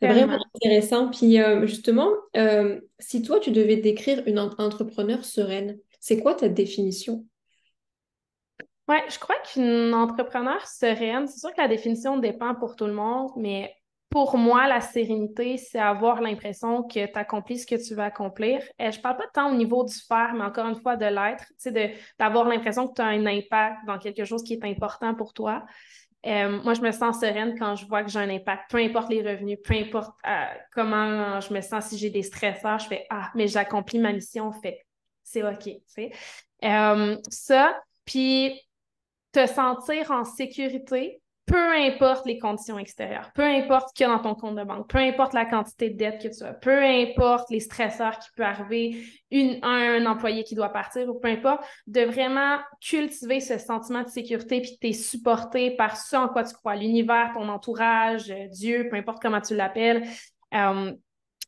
C'est 0.00 0.08
vraiment 0.08 0.38
intéressant. 0.54 1.10
Puis 1.10 1.40
euh, 1.40 1.66
justement, 1.66 2.10
euh, 2.36 2.80
si 2.98 3.22
toi, 3.22 3.40
tu 3.40 3.50
devais 3.50 3.76
décrire 3.76 4.22
une 4.26 4.38
entrepreneur 4.38 5.24
sereine, 5.24 5.78
c'est 6.00 6.20
quoi 6.20 6.34
ta 6.34 6.48
définition? 6.48 7.24
Oui, 8.88 8.96
je 9.08 9.18
crois 9.18 9.36
qu'une 9.52 9.94
entrepreneur 9.94 10.66
sereine, 10.66 11.26
c'est 11.28 11.38
sûr 11.38 11.52
que 11.52 11.60
la 11.60 11.68
définition 11.68 12.18
dépend 12.18 12.54
pour 12.54 12.74
tout 12.74 12.86
le 12.86 12.92
monde, 12.92 13.30
mais 13.36 13.74
pour 14.10 14.36
moi, 14.36 14.66
la 14.66 14.80
sérénité, 14.80 15.56
c'est 15.56 15.78
avoir 15.78 16.20
l'impression 16.20 16.82
que 16.82 17.06
tu 17.06 17.18
accomplis 17.18 17.60
ce 17.60 17.66
que 17.66 17.76
tu 17.76 17.94
veux 17.94 18.02
accomplir. 18.02 18.62
Et 18.78 18.92
je 18.92 19.00
parle 19.00 19.16
pas 19.16 19.28
tant 19.32 19.50
au 19.50 19.54
niveau 19.54 19.84
du 19.84 19.94
faire, 19.94 20.34
mais 20.34 20.44
encore 20.44 20.68
une 20.68 20.80
fois 20.80 20.96
de 20.96 21.06
l'être, 21.06 21.44
d'avoir 22.18 22.46
l'impression 22.46 22.88
que 22.88 22.94
tu 22.94 23.00
as 23.00 23.06
un 23.06 23.24
impact 23.24 23.86
dans 23.86 23.98
quelque 23.98 24.24
chose 24.26 24.42
qui 24.42 24.52
est 24.52 24.64
important 24.64 25.14
pour 25.14 25.32
toi. 25.32 25.64
Euh, 26.26 26.60
moi, 26.62 26.74
je 26.74 26.82
me 26.82 26.92
sens 26.92 27.20
sereine 27.20 27.58
quand 27.58 27.74
je 27.74 27.86
vois 27.86 28.04
que 28.04 28.10
j'ai 28.10 28.18
un 28.18 28.28
impact, 28.28 28.70
peu 28.70 28.78
importe 28.78 29.10
les 29.10 29.22
revenus, 29.22 29.58
peu 29.64 29.74
importe 29.74 30.14
euh, 30.26 30.44
comment 30.72 31.40
je 31.40 31.52
me 31.54 31.60
sens, 31.60 31.86
si 31.86 31.98
j'ai 31.98 32.10
des 32.10 32.22
stresseurs, 32.22 32.78
je 32.80 32.88
fais 32.88 33.06
Ah, 33.10 33.30
mais 33.34 33.48
j'accomplis 33.48 33.98
ma 33.98 34.12
mission, 34.12 34.52
fait 34.52 34.84
c'est 35.24 35.42
OK. 35.42 35.68
Euh, 36.64 37.16
ça, 37.30 37.80
puis 38.04 38.60
te 39.32 39.46
sentir 39.46 40.10
en 40.10 40.24
sécurité, 40.24 41.22
peu 41.46 41.74
importe 41.74 42.24
les 42.24 42.38
conditions 42.38 42.78
extérieures, 42.78 43.30
peu 43.34 43.42
importe 43.42 43.88
ce 43.88 43.94
qu'il 43.94 44.06
y 44.06 44.10
a 44.10 44.12
dans 44.16 44.22
ton 44.22 44.34
compte 44.34 44.56
de 44.56 44.62
banque, 44.62 44.88
peu 44.88 44.98
importe 44.98 45.34
la 45.34 45.44
quantité 45.44 45.90
de 45.90 45.96
dettes 45.96 46.22
que 46.22 46.28
tu 46.28 46.44
as, 46.44 46.52
peu 46.52 46.82
importe 46.82 47.50
les 47.50 47.58
stresseurs 47.58 48.18
qui 48.18 48.28
peuvent 48.36 48.46
arriver, 48.46 49.04
un, 49.62 50.06
employé 50.06 50.44
qui 50.44 50.54
doit 50.54 50.68
partir 50.68 51.08
ou 51.08 51.18
peu 51.18 51.28
importe, 51.28 51.64
de 51.88 52.02
vraiment 52.02 52.58
cultiver 52.80 53.40
ce 53.40 53.58
sentiment 53.58 54.02
de 54.02 54.08
sécurité 54.08 54.60
puis 54.60 54.78
tu 54.80 54.88
es 54.88 54.92
supporté 54.92 55.72
par 55.72 55.96
ce 55.96 56.14
en 56.14 56.28
quoi 56.28 56.44
tu 56.44 56.54
crois, 56.54 56.76
l'univers, 56.76 57.32
ton 57.34 57.48
entourage, 57.48 58.30
euh, 58.30 58.46
Dieu, 58.48 58.88
peu 58.88 58.96
importe 58.96 59.20
comment 59.20 59.40
tu 59.40 59.56
l'appelles. 59.56 60.06
Euh, 60.54 60.92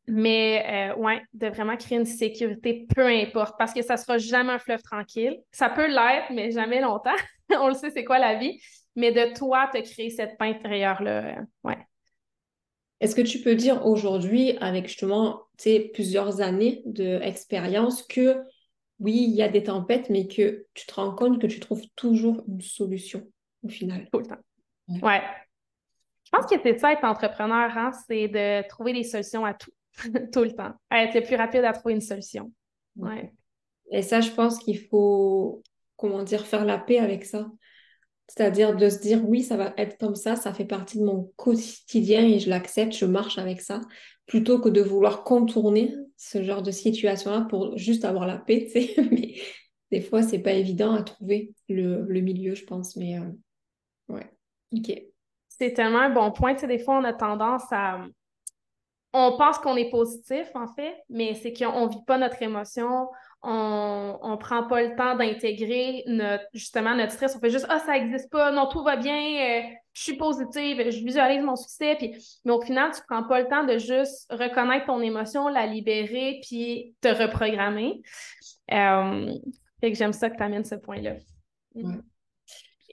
mais 0.06 0.92
euh, 0.92 1.00
ouais, 1.00 1.22
de 1.32 1.46
vraiment 1.48 1.76
créer 1.76 1.98
une 1.98 2.04
sécurité, 2.04 2.86
peu 2.94 3.06
importe, 3.06 3.54
parce 3.58 3.72
que 3.72 3.82
ça 3.82 3.96
sera 3.96 4.18
jamais 4.18 4.52
un 4.52 4.58
fleuve 4.58 4.82
tranquille. 4.82 5.38
Ça 5.50 5.70
peut 5.70 5.86
l'être, 5.86 6.30
mais 6.30 6.50
jamais 6.50 6.80
longtemps. 6.80 7.16
On 7.50 7.68
le 7.68 7.74
sait, 7.74 7.90
c'est 7.90 8.04
quoi 8.04 8.18
la 8.18 8.34
vie. 8.34 8.60
Mais 8.96 9.12
de 9.12 9.34
toi, 9.34 9.70
te 9.72 9.78
créer 9.78 10.10
cette 10.10 10.38
paix 10.38 10.50
intérieure-là, 10.50 11.38
euh, 11.38 11.42
ouais. 11.64 11.78
Est-ce 13.00 13.16
que 13.16 13.22
tu 13.22 13.40
peux 13.40 13.54
dire 13.54 13.84
aujourd'hui, 13.86 14.56
avec 14.58 14.86
justement 14.86 15.42
plusieurs 15.92 16.40
années 16.40 16.82
d'expérience, 16.86 18.02
que 18.02 18.38
oui, 19.00 19.26
il 19.28 19.34
y 19.34 19.42
a 19.42 19.48
des 19.48 19.64
tempêtes, 19.64 20.10
mais 20.10 20.26
que 20.26 20.66
tu 20.74 20.86
te 20.86 20.94
rends 20.94 21.14
compte 21.14 21.40
que 21.40 21.46
tu 21.46 21.60
trouves 21.60 21.84
toujours 21.96 22.42
une 22.46 22.60
solution 22.60 23.26
au 23.62 23.68
final? 23.68 24.08
Tout 24.12 24.20
le 24.20 24.26
temps. 24.26 24.38
Ouais. 24.88 25.22
Je 26.24 26.30
pense 26.30 26.46
que 26.46 26.56
c'est 26.62 26.78
ça 26.78 26.92
être 26.92 27.04
entrepreneur, 27.04 27.70
hein, 27.76 27.90
c'est 28.06 28.28
de 28.28 28.66
trouver 28.68 28.92
des 28.92 29.02
solutions 29.02 29.44
à 29.44 29.54
tout. 29.54 29.72
tout 30.33 30.42
le 30.44 30.52
temps. 30.52 30.74
être 30.90 31.14
le 31.14 31.22
plus 31.22 31.37
rapide 31.37 31.64
à 31.64 31.72
trouver 31.72 31.94
une 31.94 32.00
solution. 32.00 32.52
Ouais. 32.96 33.33
Et 33.90 34.02
ça, 34.02 34.20
je 34.20 34.30
pense 34.30 34.59
qu'il 34.59 34.78
faut, 34.78 35.62
comment 35.96 36.22
dire, 36.22 36.46
faire 36.46 36.64
la 36.64 36.78
paix 36.78 36.98
avec 36.98 37.24
ça. 37.24 37.50
C'est-à-dire 38.28 38.74
de 38.74 38.88
se 38.88 39.00
dire, 39.00 39.22
oui, 39.28 39.42
ça 39.42 39.57
va 39.57 39.74
être 39.76 39.98
comme 39.98 40.14
ça, 40.14 40.35
ça 40.35 40.54
fait 40.54 40.64
partie 40.64 40.98
de 40.98 41.04
mon 41.04 41.30
quotidien 41.37 42.26
et 42.26 42.38
je 42.38 42.48
l'accepte, 42.48 42.94
je 42.94 43.04
marche 43.04 43.38
avec 43.38 43.61
ça, 43.61 43.83
plutôt 44.26 44.59
que 44.59 44.70
de 44.70 44.80
vouloir 44.80 45.24
contourner 45.24 45.94
ce 46.16 46.42
genre 46.42 46.62
de 46.62 46.70
situation-là 46.70 47.46
pour 47.50 47.76
juste 47.76 48.04
avoir 48.04 48.26
la 48.26 48.38
paix, 48.38 48.66
tu 48.72 48.80
sais. 48.80 48.94
Mais 49.11 49.35
des 49.90 50.00
fois, 50.00 50.22
c'est 50.22 50.38
pas 50.38 50.52
évident 50.52 50.94
à 50.94 51.02
trouver 51.02 51.52
le, 51.68 52.04
milieu, 52.20 52.54
je 52.54 52.64
pense. 52.64 52.96
Mais 52.96 53.18
euh, 53.18 53.30
ouais, 54.09 54.30
ok. 54.72 55.02
C'est 55.48 55.72
tellement 55.72 56.00
un 56.00 56.11
bon 56.11 56.33
point. 56.33 56.54
Tu 56.54 56.61
sais, 56.61 56.66
des 56.66 56.78
fois, 56.78 56.98
on 56.98 57.04
a 57.04 57.12
tendance 57.12 57.64
à. 57.70 58.04
On 59.16 59.37
pense 59.38 59.59
qu'on 59.59 59.77
est 59.77 59.90
positif, 59.90 60.48
en 60.55 60.66
fait, 60.66 60.96
mais 61.09 61.35
c'est 61.35 61.53
qu'on 61.53 61.87
ne 61.87 61.90
vit 61.90 62.05
pas 62.05 62.18
notre 62.18 62.42
émotion, 62.42 63.09
on 63.42 64.31
ne 64.31 64.37
prend 64.37 64.66
pas 64.66 64.83
le 64.83 64.96
temps 64.96 65.16
d'intégrer 65.16 66.03
notre, 66.07 66.44
justement 66.53 66.94
notre 66.94 67.12
stress. 67.12 67.37
On 67.37 67.40
fait 67.40 67.50
juste 67.50 67.66
Ah, 67.68 67.79
ça 67.79 67.92
n'existe 67.92 68.31
pas, 68.31 68.50
non, 68.50 68.68
tout 68.68 68.83
va 68.83 68.96
bien, 68.96 69.14
euh, 69.14 69.62
je 69.92 70.03
suis 70.03 70.16
positive, 70.16 70.90
je 70.90 71.05
visualise 71.05 71.42
mon 71.42 71.55
succès. 71.57 71.94
Puis, 71.96 72.14
mais 72.44 72.53
au 72.53 72.61
final, 72.61 72.90
tu 72.92 73.00
ne 73.00 73.05
prends 73.09 73.29
pas 73.29 73.40
le 73.40 73.48
temps 73.48 73.64
de 73.64 73.79
juste 73.79 74.27
reconnaître 74.33 74.87
ton 74.87 75.00
émotion, 75.00 75.48
la 75.48 75.66
libérer, 75.66 76.40
puis 76.42 76.94
te 77.00 77.09
reprogrammer. 77.09 78.03
Euh, 78.72 79.33
fait 79.81 79.92
que 79.92 79.98
j'aime 79.98 80.12
ça 80.12 80.31
que 80.31 80.37
tu 80.37 80.42
amènes 80.42 80.64
ce 80.64 80.74
point-là. 80.74 81.14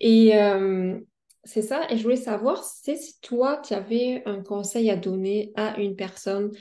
Euh, 0.04 1.00
c'est 1.44 1.62
ça. 1.62 1.82
Et 1.90 1.98
je 1.98 2.04
voulais 2.04 2.16
savoir 2.16 2.64
si 2.64 3.20
toi, 3.22 3.62
tu 3.66 3.74
avais 3.74 4.24
un 4.26 4.42
conseil 4.42 4.90
à 4.90 4.96
donner 4.96 5.52
à 5.56 5.80
une 5.80 5.96
personne 5.96 6.52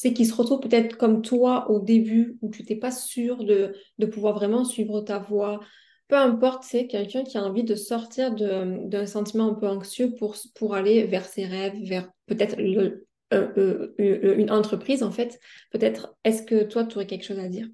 c'est 0.00 0.14
qui 0.14 0.24
se 0.24 0.34
retrouve 0.34 0.60
peut-être 0.60 0.96
comme 0.96 1.20
toi 1.20 1.70
au 1.70 1.78
début 1.78 2.38
où 2.40 2.48
tu 2.48 2.62
n'étais 2.62 2.76
pas 2.76 2.90
sûr 2.90 3.44
de, 3.44 3.74
de, 3.98 4.06
pouvoir 4.06 4.32
vraiment 4.32 4.64
suivre 4.64 5.02
ta 5.02 5.18
voie. 5.18 5.60
Peu 6.08 6.16
importe, 6.16 6.62
c'est 6.62 6.86
quelqu'un 6.86 7.22
qui 7.22 7.36
a 7.36 7.42
envie 7.42 7.64
de 7.64 7.74
sortir 7.74 8.34
d'un 8.34 9.04
sentiment 9.04 9.50
un 9.50 9.54
peu 9.54 9.68
anxieux 9.68 10.14
pour, 10.18 10.36
pour 10.54 10.74
aller 10.74 11.04
vers 11.04 11.26
ses 11.26 11.44
rêves, 11.44 11.74
vers 11.82 12.08
peut-être 12.24 12.58
euh, 12.58 13.06
euh, 13.34 13.94
euh, 14.00 14.36
une 14.38 14.50
entreprise 14.50 15.02
en 15.02 15.10
fait. 15.10 15.38
Peut-être, 15.70 16.16
est-ce 16.24 16.42
que 16.44 16.64
toi, 16.64 16.84
tu 16.84 16.96
aurais 16.96 17.06
quelque 17.06 17.26
chose 17.26 17.38
à 17.38 17.48
dire? 17.48 17.68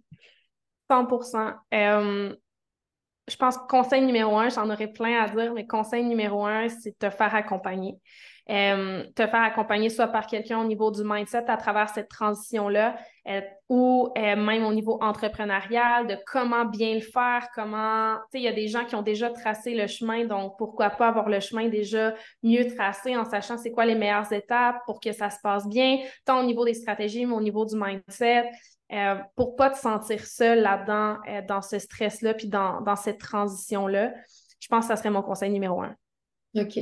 100 0.90 1.06
Je 3.28 3.36
pense 3.36 3.58
que 3.58 3.66
conseil 3.66 4.02
numéro 4.02 4.38
un, 4.38 4.48
j'en 4.48 4.70
aurais 4.70 4.86
plein 4.86 5.20
à 5.22 5.28
dire, 5.28 5.52
mais 5.52 5.66
conseil 5.66 6.04
numéro 6.04 6.44
un, 6.44 6.68
c'est 6.68 6.96
te 6.98 7.10
faire 7.10 7.34
accompagner. 7.34 7.98
Euh, 8.48 9.02
te 9.16 9.26
faire 9.26 9.42
accompagner 9.42 9.90
soit 9.90 10.06
par 10.06 10.28
quelqu'un 10.28 10.60
au 10.60 10.64
niveau 10.64 10.92
du 10.92 11.02
mindset 11.02 11.50
à 11.50 11.56
travers 11.56 11.88
cette 11.88 12.08
transition-là 12.08 12.96
euh, 13.28 13.40
ou 13.68 14.08
euh, 14.16 14.36
même 14.36 14.64
au 14.64 14.72
niveau 14.72 14.98
entrepreneurial, 15.02 16.06
de 16.06 16.16
comment 16.30 16.64
bien 16.64 16.94
le 16.94 17.00
faire, 17.00 17.48
comment, 17.56 18.14
tu 18.14 18.20
sais, 18.30 18.38
il 18.38 18.44
y 18.44 18.48
a 18.48 18.52
des 18.52 18.68
gens 18.68 18.84
qui 18.84 18.94
ont 18.94 19.02
déjà 19.02 19.30
tracé 19.30 19.74
le 19.74 19.88
chemin, 19.88 20.26
donc 20.26 20.52
pourquoi 20.58 20.90
pas 20.90 21.08
avoir 21.08 21.28
le 21.28 21.40
chemin 21.40 21.68
déjà 21.68 22.14
mieux 22.44 22.72
tracé 22.72 23.16
en 23.16 23.24
sachant 23.24 23.58
c'est 23.58 23.72
quoi 23.72 23.84
les 23.84 23.96
meilleures 23.96 24.32
étapes 24.32 24.76
pour 24.86 25.00
que 25.00 25.10
ça 25.10 25.28
se 25.28 25.38
passe 25.42 25.66
bien, 25.66 25.98
tant 26.24 26.38
au 26.38 26.44
niveau 26.44 26.64
des 26.64 26.74
stratégies, 26.74 27.26
mais 27.26 27.34
au 27.34 27.40
niveau 27.40 27.64
du 27.64 27.74
mindset. 27.74 28.48
Euh, 28.92 29.16
pour 29.34 29.56
pas 29.56 29.70
te 29.70 29.78
sentir 29.78 30.24
seul 30.24 30.60
là-dedans, 30.60 31.18
dans 31.48 31.62
ce 31.62 31.78
stress-là, 31.78 32.34
puis 32.34 32.48
dans, 32.48 32.80
dans 32.82 32.94
cette 32.94 33.18
transition-là, 33.18 34.14
je 34.60 34.68
pense 34.68 34.84
que 34.84 34.88
ça 34.88 34.96
serait 34.96 35.10
mon 35.10 35.22
conseil 35.22 35.50
numéro 35.50 35.82
un. 35.82 35.94
OK. 36.54 36.78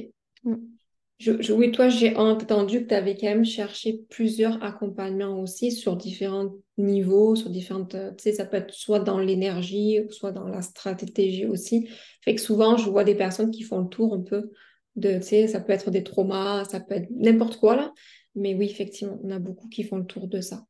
Oui, 1.50 1.70
toi, 1.70 1.88
j'ai 1.88 2.16
entendu 2.16 2.82
que 2.82 2.88
tu 2.88 2.94
avais 2.94 3.16
quand 3.16 3.28
même 3.28 3.44
cherché 3.44 4.00
plusieurs 4.10 4.62
accompagnements 4.62 5.40
aussi 5.40 5.70
sur 5.70 5.96
différents 5.96 6.50
niveaux, 6.76 7.36
sur 7.36 7.50
différentes, 7.50 7.94
euh, 7.94 8.10
tu 8.10 8.24
sais, 8.24 8.32
ça 8.32 8.44
peut 8.44 8.56
être 8.56 8.74
soit 8.74 8.98
dans 8.98 9.18
l'énergie, 9.18 10.00
soit 10.10 10.32
dans 10.32 10.48
la 10.48 10.60
stratégie 10.60 11.46
aussi. 11.46 11.88
Fait 12.22 12.34
que 12.34 12.40
souvent, 12.40 12.76
je 12.76 12.90
vois 12.90 13.04
des 13.04 13.14
personnes 13.14 13.52
qui 13.52 13.62
font 13.62 13.80
le 13.80 13.88
tour 13.88 14.12
un 14.14 14.22
peu 14.22 14.50
de, 14.96 15.16
tu 15.18 15.22
sais, 15.22 15.46
ça 15.46 15.60
peut 15.60 15.72
être 15.72 15.90
des 15.90 16.02
traumas, 16.02 16.64
ça 16.64 16.80
peut 16.80 16.96
être 16.96 17.08
n'importe 17.10 17.58
quoi 17.58 17.76
là. 17.76 17.92
Mais 18.34 18.54
oui, 18.54 18.66
effectivement, 18.66 19.18
on 19.22 19.30
a 19.30 19.38
beaucoup 19.38 19.68
qui 19.68 19.84
font 19.84 19.98
le 19.98 20.06
tour 20.06 20.26
de 20.26 20.40
ça. 20.40 20.64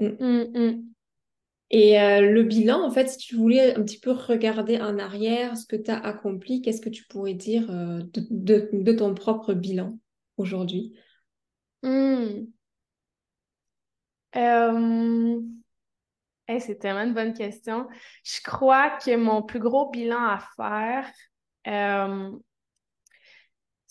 Mm. 0.00 0.16
Mm, 0.18 0.58
mm. 0.58 0.90
Et 1.72 2.00
euh, 2.00 2.20
le 2.22 2.42
bilan, 2.42 2.82
en 2.82 2.90
fait, 2.90 3.08
si 3.08 3.18
tu 3.18 3.36
voulais 3.36 3.76
un 3.76 3.82
petit 3.84 4.00
peu 4.00 4.10
regarder 4.10 4.80
en 4.80 4.98
arrière 4.98 5.56
ce 5.56 5.66
que 5.66 5.76
tu 5.76 5.90
as 5.90 5.98
accompli, 5.98 6.62
qu'est-ce 6.62 6.80
que 6.80 6.88
tu 6.88 7.04
pourrais 7.04 7.34
dire 7.34 7.70
euh, 7.70 8.00
de, 8.12 8.92
ton 8.92 9.14
propre 9.14 9.54
bilan 9.54 9.96
aujourd'hui? 10.36 10.96
Hmm. 11.82 12.46
c'est 16.58 16.78
tellement 16.80 17.02
une 17.02 17.14
bonne 17.14 17.34
question. 17.34 17.86
Je 18.24 18.40
crois 18.42 18.90
que 18.98 19.14
mon 19.16 19.42
plus 19.42 19.60
gros 19.60 19.90
bilan 19.90 20.18
à 20.18 20.40
faire, 20.56 21.08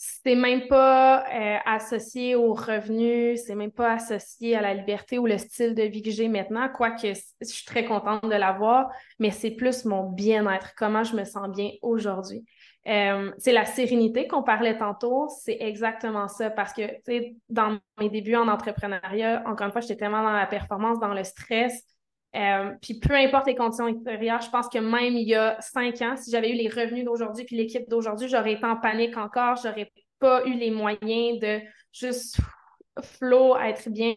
c'est 0.01 0.35
même 0.35 0.65
pas 0.69 1.25
euh, 1.27 1.57
associé 1.65 2.33
aux 2.33 2.53
revenus, 2.53 3.41
c'est 3.45 3.55
même 3.55 3.73
pas 3.73 3.95
associé 3.95 4.55
à 4.55 4.61
la 4.61 4.73
liberté 4.73 5.19
ou 5.19 5.25
le 5.25 5.37
style 5.37 5.75
de 5.75 5.83
vie 5.83 6.01
que 6.01 6.09
j'ai 6.09 6.29
maintenant, 6.29 6.69
quoique 6.69 7.05
je 7.41 7.45
suis 7.45 7.65
très 7.65 7.83
contente 7.83 8.23
de 8.23 8.35
l'avoir, 8.35 8.89
mais 9.19 9.29
c'est 9.29 9.51
plus 9.51 9.83
mon 9.83 10.09
bien-être, 10.09 10.73
comment 10.77 11.03
je 11.03 11.17
me 11.17 11.25
sens 11.25 11.49
bien 11.49 11.71
aujourd'hui. 11.81 12.45
Euh, 12.87 13.33
c'est 13.39 13.51
la 13.51 13.65
sérénité 13.65 14.25
qu'on 14.25 14.41
parlait 14.41 14.77
tantôt, 14.77 15.27
c'est 15.43 15.57
exactement 15.59 16.29
ça, 16.29 16.49
parce 16.49 16.71
que 16.71 16.83
dans 17.49 17.77
mes 17.99 18.09
débuts 18.09 18.37
en 18.37 18.47
entrepreneuriat, 18.47 19.43
encore 19.45 19.67
une 19.67 19.73
fois, 19.73 19.81
j'étais 19.81 19.97
tellement 19.97 20.23
dans 20.23 20.31
la 20.31 20.47
performance, 20.47 21.01
dans 21.01 21.13
le 21.13 21.25
stress, 21.25 21.83
euh, 22.35 22.71
puis 22.81 22.99
peu 22.99 23.15
importe 23.15 23.47
les 23.47 23.55
conditions 23.55 23.87
extérieures, 23.87 24.41
je 24.41 24.49
pense 24.49 24.69
que 24.69 24.77
même 24.77 25.15
il 25.15 25.27
y 25.27 25.35
a 25.35 25.59
cinq 25.61 26.01
ans, 26.01 26.15
si 26.15 26.29
j'avais 26.29 26.51
eu 26.51 26.55
les 26.55 26.69
revenus 26.69 27.03
d'aujourd'hui 27.03 27.43
puis 27.43 27.55
l'équipe 27.55 27.89
d'aujourd'hui, 27.89 28.27
j'aurais 28.27 28.53
été 28.53 28.65
en 28.65 28.75
panique 28.75 29.17
encore, 29.17 29.55
j'aurais 29.55 29.91
pas 30.19 30.45
eu 30.45 30.53
les 30.53 30.69
moyens 30.69 31.39
de 31.39 31.59
juste 31.91 32.39
flow, 33.03 33.57
être 33.57 33.89
bien. 33.89 34.13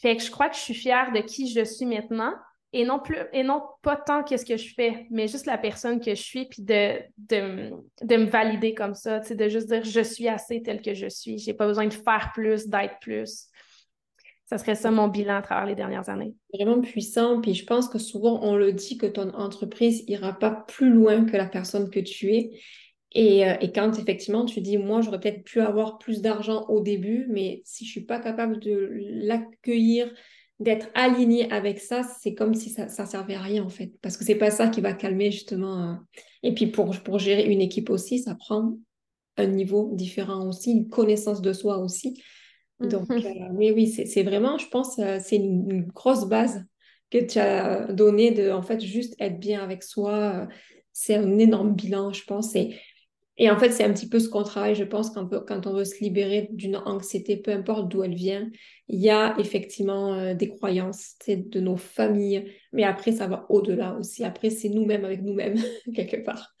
Fait 0.00 0.16
que 0.16 0.22
je 0.22 0.30
crois 0.30 0.48
que 0.48 0.56
je 0.56 0.60
suis 0.60 0.74
fière 0.74 1.12
de 1.12 1.20
qui 1.20 1.50
je 1.52 1.64
suis 1.64 1.86
maintenant 1.86 2.34
et 2.72 2.84
non 2.84 3.00
plus 3.00 3.16
et 3.32 3.42
non 3.42 3.62
pas 3.82 3.96
tant 3.96 4.22
qu'est-ce 4.22 4.46
que 4.46 4.56
je 4.56 4.72
fais, 4.74 5.06
mais 5.10 5.26
juste 5.26 5.46
la 5.46 5.58
personne 5.58 6.00
que 6.00 6.14
je 6.14 6.22
suis 6.22 6.46
puis 6.46 6.62
de, 6.62 7.00
de, 7.18 7.72
de 8.02 8.16
me 8.16 8.26
valider 8.26 8.74
comme 8.74 8.94
ça, 8.94 9.18
de 9.18 9.48
juste 9.48 9.68
dire 9.68 9.82
je 9.82 10.00
suis 10.00 10.28
assez 10.28 10.62
telle 10.62 10.80
que 10.80 10.94
je 10.94 11.08
suis, 11.08 11.38
j'ai 11.38 11.54
pas 11.54 11.66
besoin 11.66 11.86
de 11.86 11.94
faire 11.94 12.30
plus, 12.32 12.68
d'être 12.68 13.00
plus. 13.00 13.49
Ça 14.50 14.58
serait 14.58 14.74
ça 14.74 14.90
mon 14.90 15.06
bilan 15.06 15.36
à 15.36 15.42
travers 15.42 15.64
les 15.64 15.76
dernières 15.76 16.08
années. 16.08 16.34
Vraiment 16.52 16.80
puissant. 16.80 17.40
Puis 17.40 17.54
je 17.54 17.64
pense 17.64 17.88
que 17.88 18.00
souvent, 18.00 18.40
on 18.42 18.56
le 18.56 18.72
dit 18.72 18.98
que 18.98 19.06
ton 19.06 19.30
entreprise 19.30 20.02
ira 20.08 20.32
pas 20.32 20.50
plus 20.50 20.90
loin 20.90 21.24
que 21.24 21.36
la 21.36 21.46
personne 21.46 21.88
que 21.88 22.00
tu 22.00 22.34
es. 22.34 22.50
Et, 23.12 23.48
euh, 23.48 23.54
quand 23.72 23.96
effectivement 23.96 24.44
tu 24.44 24.60
dis, 24.60 24.76
moi, 24.76 25.02
j'aurais 25.02 25.20
peut-être 25.20 25.44
pu 25.44 25.60
avoir 25.60 25.98
plus 25.98 26.20
d'argent 26.20 26.64
au 26.66 26.80
début, 26.80 27.28
mais 27.30 27.62
si 27.64 27.84
je 27.84 27.92
suis 27.92 28.04
pas 28.04 28.18
capable 28.18 28.58
de 28.58 28.90
l'accueillir, 29.22 30.12
d'être 30.58 30.88
aligné 30.94 31.48
avec 31.52 31.78
ça, 31.78 32.02
c'est 32.20 32.34
comme 32.34 32.54
si 32.54 32.70
ça 32.70 32.86
ne 32.86 33.08
servait 33.08 33.36
à 33.36 33.42
rien 33.42 33.62
en 33.62 33.68
fait. 33.68 33.92
Parce 34.02 34.16
que 34.16 34.24
c'est 34.24 34.34
pas 34.34 34.50
ça 34.50 34.66
qui 34.66 34.80
va 34.80 34.94
calmer 34.94 35.30
justement. 35.30 35.92
Euh. 35.92 35.94
Et 36.42 36.54
puis 36.54 36.66
pour, 36.66 36.90
pour 37.04 37.20
gérer 37.20 37.44
une 37.44 37.60
équipe 37.60 37.88
aussi, 37.88 38.18
ça 38.18 38.34
prend 38.34 38.76
un 39.36 39.46
niveau 39.46 39.92
différent 39.94 40.48
aussi, 40.48 40.72
une 40.72 40.88
connaissance 40.88 41.40
de 41.40 41.52
soi 41.52 41.78
aussi. 41.78 42.20
Donc, 42.80 43.10
euh, 43.10 43.48
mais 43.52 43.72
oui, 43.72 43.88
c'est 43.88 44.22
vraiment, 44.22 44.58
je 44.58 44.68
pense, 44.68 44.98
euh, 44.98 45.18
c'est 45.22 45.36
une, 45.36 45.86
grosse 45.94 46.26
base 46.28 46.64
que 47.10 47.18
tu 47.18 47.38
as 47.38 47.92
donnée 47.92 48.30
de, 48.30 48.50
en 48.50 48.62
fait, 48.62 48.80
juste 48.80 49.14
être 49.18 49.38
bien 49.38 49.62
avec 49.62 49.82
soi. 49.82 50.12
Euh, 50.12 50.46
c'est 50.92 51.16
un 51.16 51.38
énorme 51.38 51.74
bilan, 51.74 52.12
je 52.12 52.24
pense. 52.24 52.54
Et, 52.56 52.76
et 53.36 53.50
en 53.50 53.58
fait, 53.58 53.70
c'est 53.70 53.84
un 53.84 53.92
petit 53.92 54.08
peu 54.08 54.18
ce 54.18 54.28
qu'on 54.28 54.42
travaille, 54.42 54.74
je 54.74 54.84
pense, 54.84 55.10
quand, 55.10 55.28
quand 55.46 55.66
on 55.66 55.72
veut 55.72 55.84
se 55.84 56.02
libérer 56.02 56.48
d'une 56.52 56.76
anxiété, 56.76 57.36
peu 57.36 57.52
importe 57.52 57.88
d'où 57.88 58.02
elle 58.02 58.14
vient. 58.14 58.48
Il 58.88 59.00
y 59.00 59.10
a 59.10 59.34
effectivement 59.38 60.34
des 60.34 60.48
croyances 60.48 61.14
de 61.26 61.60
nos 61.60 61.76
familles, 61.76 62.52
mais 62.72 62.84
après, 62.84 63.12
ça 63.12 63.28
va 63.28 63.46
au-delà 63.48 63.96
aussi. 63.98 64.24
Après, 64.24 64.50
c'est 64.50 64.68
nous-mêmes 64.68 65.04
avec 65.04 65.22
nous-mêmes, 65.22 65.56
quelque 65.94 66.18
part. 66.18 66.54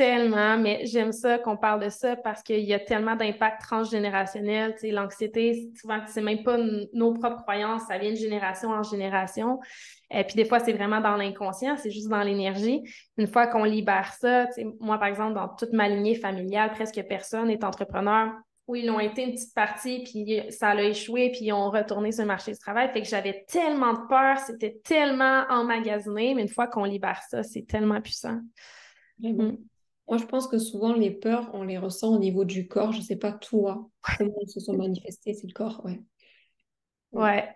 Tellement, 0.00 0.56
mais 0.56 0.86
j'aime 0.86 1.12
ça 1.12 1.36
qu'on 1.36 1.58
parle 1.58 1.84
de 1.84 1.90
ça 1.90 2.16
parce 2.16 2.42
qu'il 2.42 2.64
y 2.64 2.72
a 2.72 2.78
tellement 2.78 3.16
d'impact 3.16 3.60
transgénérationnel. 3.60 4.72
Tu 4.72 4.78
sais, 4.78 4.90
l'anxiété, 4.92 5.68
souvent, 5.78 5.98
c'est 6.06 6.22
même 6.22 6.42
pas 6.42 6.56
nos 6.94 7.12
propres 7.12 7.42
croyances, 7.42 7.82
ça 7.86 7.98
vient 7.98 8.08
de 8.08 8.16
génération 8.16 8.70
en 8.70 8.82
génération. 8.82 9.60
Et 10.10 10.24
puis 10.24 10.36
des 10.36 10.46
fois, 10.46 10.58
c'est 10.58 10.72
vraiment 10.72 11.02
dans 11.02 11.16
l'inconscient, 11.16 11.76
c'est 11.76 11.90
juste 11.90 12.08
dans 12.08 12.22
l'énergie. 12.22 12.80
Une 13.18 13.26
fois 13.26 13.46
qu'on 13.46 13.64
libère 13.64 14.14
ça, 14.18 14.46
tu 14.46 14.62
sais, 14.62 14.66
moi, 14.80 14.96
par 14.96 15.08
exemple, 15.08 15.34
dans 15.34 15.48
toute 15.48 15.74
ma 15.74 15.86
lignée 15.86 16.14
familiale, 16.14 16.70
presque 16.70 17.04
personne 17.06 17.48
n'est 17.48 17.62
entrepreneur. 17.62 18.32
Oui, 18.68 18.80
ils 18.84 18.90
ont 18.90 19.00
été 19.00 19.22
une 19.24 19.32
petite 19.32 19.54
partie, 19.54 20.02
puis 20.04 20.40
ça 20.48 20.68
a 20.68 20.80
échoué, 20.80 21.30
puis 21.30 21.40
ils 21.42 21.52
ont 21.52 21.68
retourné 21.68 22.10
sur 22.10 22.22
le 22.22 22.28
marché 22.28 22.52
du 22.52 22.58
travail. 22.58 22.88
Fait 22.94 23.02
que 23.02 23.06
j'avais 23.06 23.44
tellement 23.48 23.92
de 23.92 24.08
peur, 24.08 24.38
c'était 24.38 24.80
tellement 24.82 25.44
emmagasiné, 25.50 26.32
mais 26.34 26.40
une 26.40 26.48
fois 26.48 26.68
qu'on 26.68 26.84
libère 26.84 27.20
ça, 27.28 27.42
c'est 27.42 27.66
tellement 27.66 28.00
puissant. 28.00 28.38
Moi, 30.10 30.18
je 30.18 30.26
pense 30.26 30.48
que 30.48 30.58
souvent, 30.58 30.92
les 30.92 31.10
peurs, 31.10 31.50
on 31.54 31.62
les 31.62 31.78
ressent 31.78 32.14
au 32.14 32.18
niveau 32.18 32.44
du 32.44 32.68
corps. 32.68 32.92
Je 32.92 32.98
ne 32.98 33.04
sais 33.04 33.16
pas 33.16 33.32
toi, 33.32 33.88
comment 34.18 34.34
elles 34.42 34.50
se 34.50 34.60
sont 34.60 34.76
manifestées, 34.76 35.34
c'est 35.34 35.46
le 35.46 35.52
corps, 35.52 35.84
ouais. 35.84 36.00
Ouais. 37.12 37.48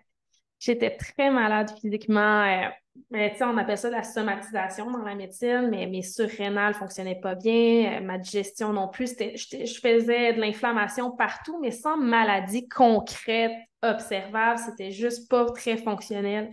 J'étais 0.59 0.95
très 0.95 1.31
malade 1.31 1.71
physiquement. 1.79 2.43
Euh, 2.43 2.69
Mais 3.11 3.31
tu 3.31 3.39
sais, 3.39 3.43
on 3.43 3.57
appelle 3.57 3.77
ça 3.77 3.89
la 3.89 4.03
somatisation 4.03 4.89
dans 4.89 5.03
la 5.03 5.15
médecine, 5.15 5.67
mais 5.69 5.85
mes 5.85 6.01
surrénales 6.01 6.73
ne 6.73 6.77
fonctionnaient 6.77 7.19
pas 7.19 7.35
bien, 7.35 7.99
ma 8.01 8.17
digestion 8.17 8.71
non 8.73 8.87
plus. 8.87 9.15
Je 9.19 9.79
faisais 9.81 10.33
de 10.33 10.39
l'inflammation 10.39 11.11
partout, 11.11 11.59
mais 11.61 11.71
sans 11.71 11.97
maladie 11.97 12.67
concrète, 12.69 13.51
observable. 13.83 14.59
C'était 14.59 14.91
juste 14.91 15.29
pas 15.29 15.45
très 15.51 15.77
fonctionnel. 15.77 16.51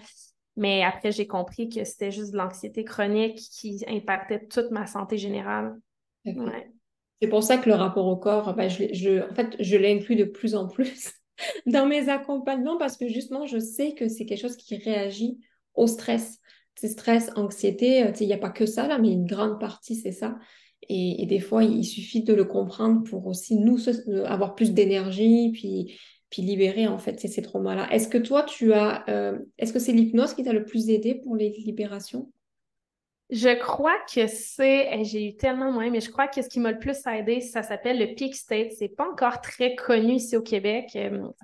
Mais 0.57 0.83
après, 0.85 1.13
j'ai 1.13 1.27
compris 1.27 1.69
que 1.69 1.85
c'était 1.85 2.11
juste 2.11 2.33
de 2.33 2.39
l'anxiété 2.39 2.85
chronique 2.85 3.39
qui 3.39 3.83
impactait 3.89 4.47
toute 4.49 4.71
ma 4.71 4.87
santé 4.87 5.17
générale. 5.17 5.77
C'est 6.25 7.29
pour 7.29 7.43
ça 7.43 7.57
que 7.57 7.69
le 7.69 7.77
rapport 7.77 8.07
au 8.07 8.17
corps, 8.17 8.55
ben, 8.55 8.69
je, 8.69 9.31
en 9.31 9.35
fait, 9.35 9.55
je 9.61 9.77
l'inclus 9.77 10.17
de 10.17 10.25
plus 10.25 10.55
en 10.55 10.67
plus 10.67 11.13
dans 11.67 11.87
mes 11.87 12.09
accompagnements 12.09 12.79
parce 12.79 12.97
que 12.97 13.09
justement, 13.09 13.47
je 13.47 13.59
sais 13.59 13.95
que 13.95 14.09
c'est 14.09 14.27
quelque 14.27 14.41
chose 14.41 14.57
qui 14.57 14.77
réagit 14.77 15.39
au 15.75 15.87
stress. 15.87 16.39
C'est 16.75 16.89
stress, 16.89 17.31
anxiété, 17.37 18.03
euh, 18.03 18.13
il 18.21 18.27
n'y 18.27 18.33
a 18.33 18.39
pas 18.39 18.51
que 18.51 18.67
ça 18.67 18.89
là, 18.89 18.99
mais 18.99 19.13
une 19.13 19.27
grande 19.27 19.61
partie, 19.61 19.95
c'est 19.95 20.13
ça. 20.13 20.37
Et, 20.89 21.27
des 21.27 21.39
fois, 21.39 21.63
il 21.63 21.85
suffit 21.85 22.23
de 22.23 22.35
le 22.35 22.45
comprendre 22.45 23.05
pour 23.05 23.27
aussi 23.27 23.57
nous 23.57 23.89
euh, 23.89 24.25
avoir 24.25 24.57
plus 24.57 24.73
d'énergie, 24.73 25.53
puis, 25.53 25.97
puis 26.29 26.43
libérer 26.43 26.89
en 26.89 26.99
fait 26.99 27.21
ces, 27.21 27.43
traumas-là. 27.43 27.89
Est-ce 27.93 28.09
que 28.09 28.19
toi, 28.19 28.43
tu 28.43 28.73
as, 28.73 29.09
euh, 29.09 29.39
est-ce 29.59 29.73
que 29.73 29.79
c'est 29.79 29.93
l'hypnose 29.93 30.35
qui 30.35 30.43
t'a 30.43 30.53
le 30.53 30.65
plus 30.65 30.91
aidé 30.91 31.15
pour 31.15 31.37
les 31.37 31.51
libérations? 31.51 32.33
Je 33.35 33.59
crois 33.59 33.97
que 34.15 34.27
c'est, 34.27 34.89
eh, 34.93 35.05
j'ai 35.05 35.29
eu 35.29 35.37
tellement 35.37 35.73
moins, 35.73 35.89
mais 35.89 36.03
je 36.03 36.11
crois 36.11 36.29
que 36.29 36.43
ce 36.43 36.51
qui 36.51 36.61
m'a 36.61 36.71
le 36.71 36.79
plus 36.79 36.99
aidé, 37.07 37.41
ça 37.41 37.63
s'appelle 37.63 37.99
le 37.99 38.15
Peak 38.15 38.37
State. 38.37 38.73
C'est 38.79 38.95
pas 38.95 39.09
encore 39.09 39.41
très 39.41 39.75
connu 39.75 40.13
ici 40.17 40.37
au 40.37 40.43
Québec. 40.43 40.91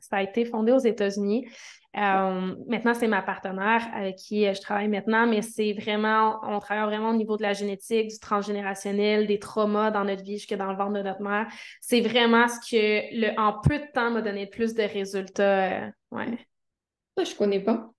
Ça 0.02 0.16
a 0.16 0.22
été 0.22 0.44
fondé 0.44 0.70
aux 0.70 0.78
États-Unis. 0.78 1.48
Euh, 1.96 2.54
maintenant, 2.66 2.92
c'est 2.92 3.08
ma 3.08 3.22
partenaire 3.22 3.88
avec 3.94 4.16
qui 4.16 4.46
euh, 4.46 4.52
je 4.52 4.60
travaille 4.60 4.88
maintenant, 4.88 5.26
mais 5.26 5.40
c'est 5.40 5.72
vraiment, 5.72 6.38
on 6.42 6.58
travaille 6.58 6.84
vraiment 6.84 7.10
au 7.10 7.16
niveau 7.16 7.38
de 7.38 7.42
la 7.42 7.54
génétique, 7.54 8.08
du 8.08 8.18
transgénérationnel, 8.18 9.26
des 9.26 9.38
traumas 9.38 9.90
dans 9.90 10.04
notre 10.04 10.22
vie 10.22 10.36
jusque 10.36 10.54
dans 10.54 10.70
le 10.70 10.76
ventre 10.76 10.92
de 10.92 11.02
notre 11.02 11.22
mère. 11.22 11.46
C'est 11.80 12.02
vraiment 12.02 12.46
ce 12.46 12.60
que, 12.70 13.18
le, 13.18 13.40
en 13.40 13.58
peu 13.60 13.78
de 13.78 13.90
temps, 13.94 14.10
m'a 14.10 14.20
donné 14.20 14.44
le 14.44 14.50
plus 14.50 14.74
de 14.74 14.82
résultats. 14.82 15.86
Euh, 15.86 15.90
ouais. 16.10 16.38
Je 17.16 17.34
connais 17.34 17.60
pas. 17.60 17.90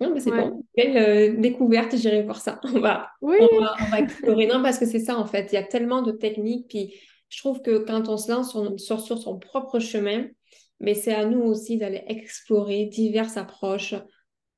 Non, 0.00 0.12
mais 0.14 0.20
c'est 0.20 0.30
bon. 0.30 0.64
Belle 0.76 1.40
découverte, 1.40 1.96
j'irai 1.96 2.22
voir 2.22 2.40
ça. 2.40 2.60
On 2.64 2.80
va, 2.80 3.08
oui. 3.20 3.36
on 3.40 3.60
va, 3.60 3.74
on 3.80 3.90
va 3.90 4.00
explorer. 4.00 4.46
non, 4.46 4.62
parce 4.62 4.78
que 4.78 4.86
c'est 4.86 5.00
ça, 5.00 5.18
en 5.18 5.26
fait. 5.26 5.52
Il 5.52 5.56
y 5.56 5.58
a 5.58 5.62
tellement 5.62 6.02
de 6.02 6.12
techniques. 6.12 6.68
Puis 6.68 6.94
je 7.28 7.38
trouve 7.38 7.62
que 7.62 7.78
quand 7.78 8.08
on 8.08 8.16
se 8.16 8.30
lance 8.30 8.50
sur, 8.82 9.00
sur 9.00 9.18
son 9.18 9.38
propre 9.38 9.78
chemin, 9.78 10.26
mais 10.80 10.94
c'est 10.94 11.14
à 11.14 11.24
nous 11.24 11.42
aussi 11.42 11.76
d'aller 11.76 12.02
explorer 12.08 12.86
diverses 12.86 13.36
approches 13.36 13.94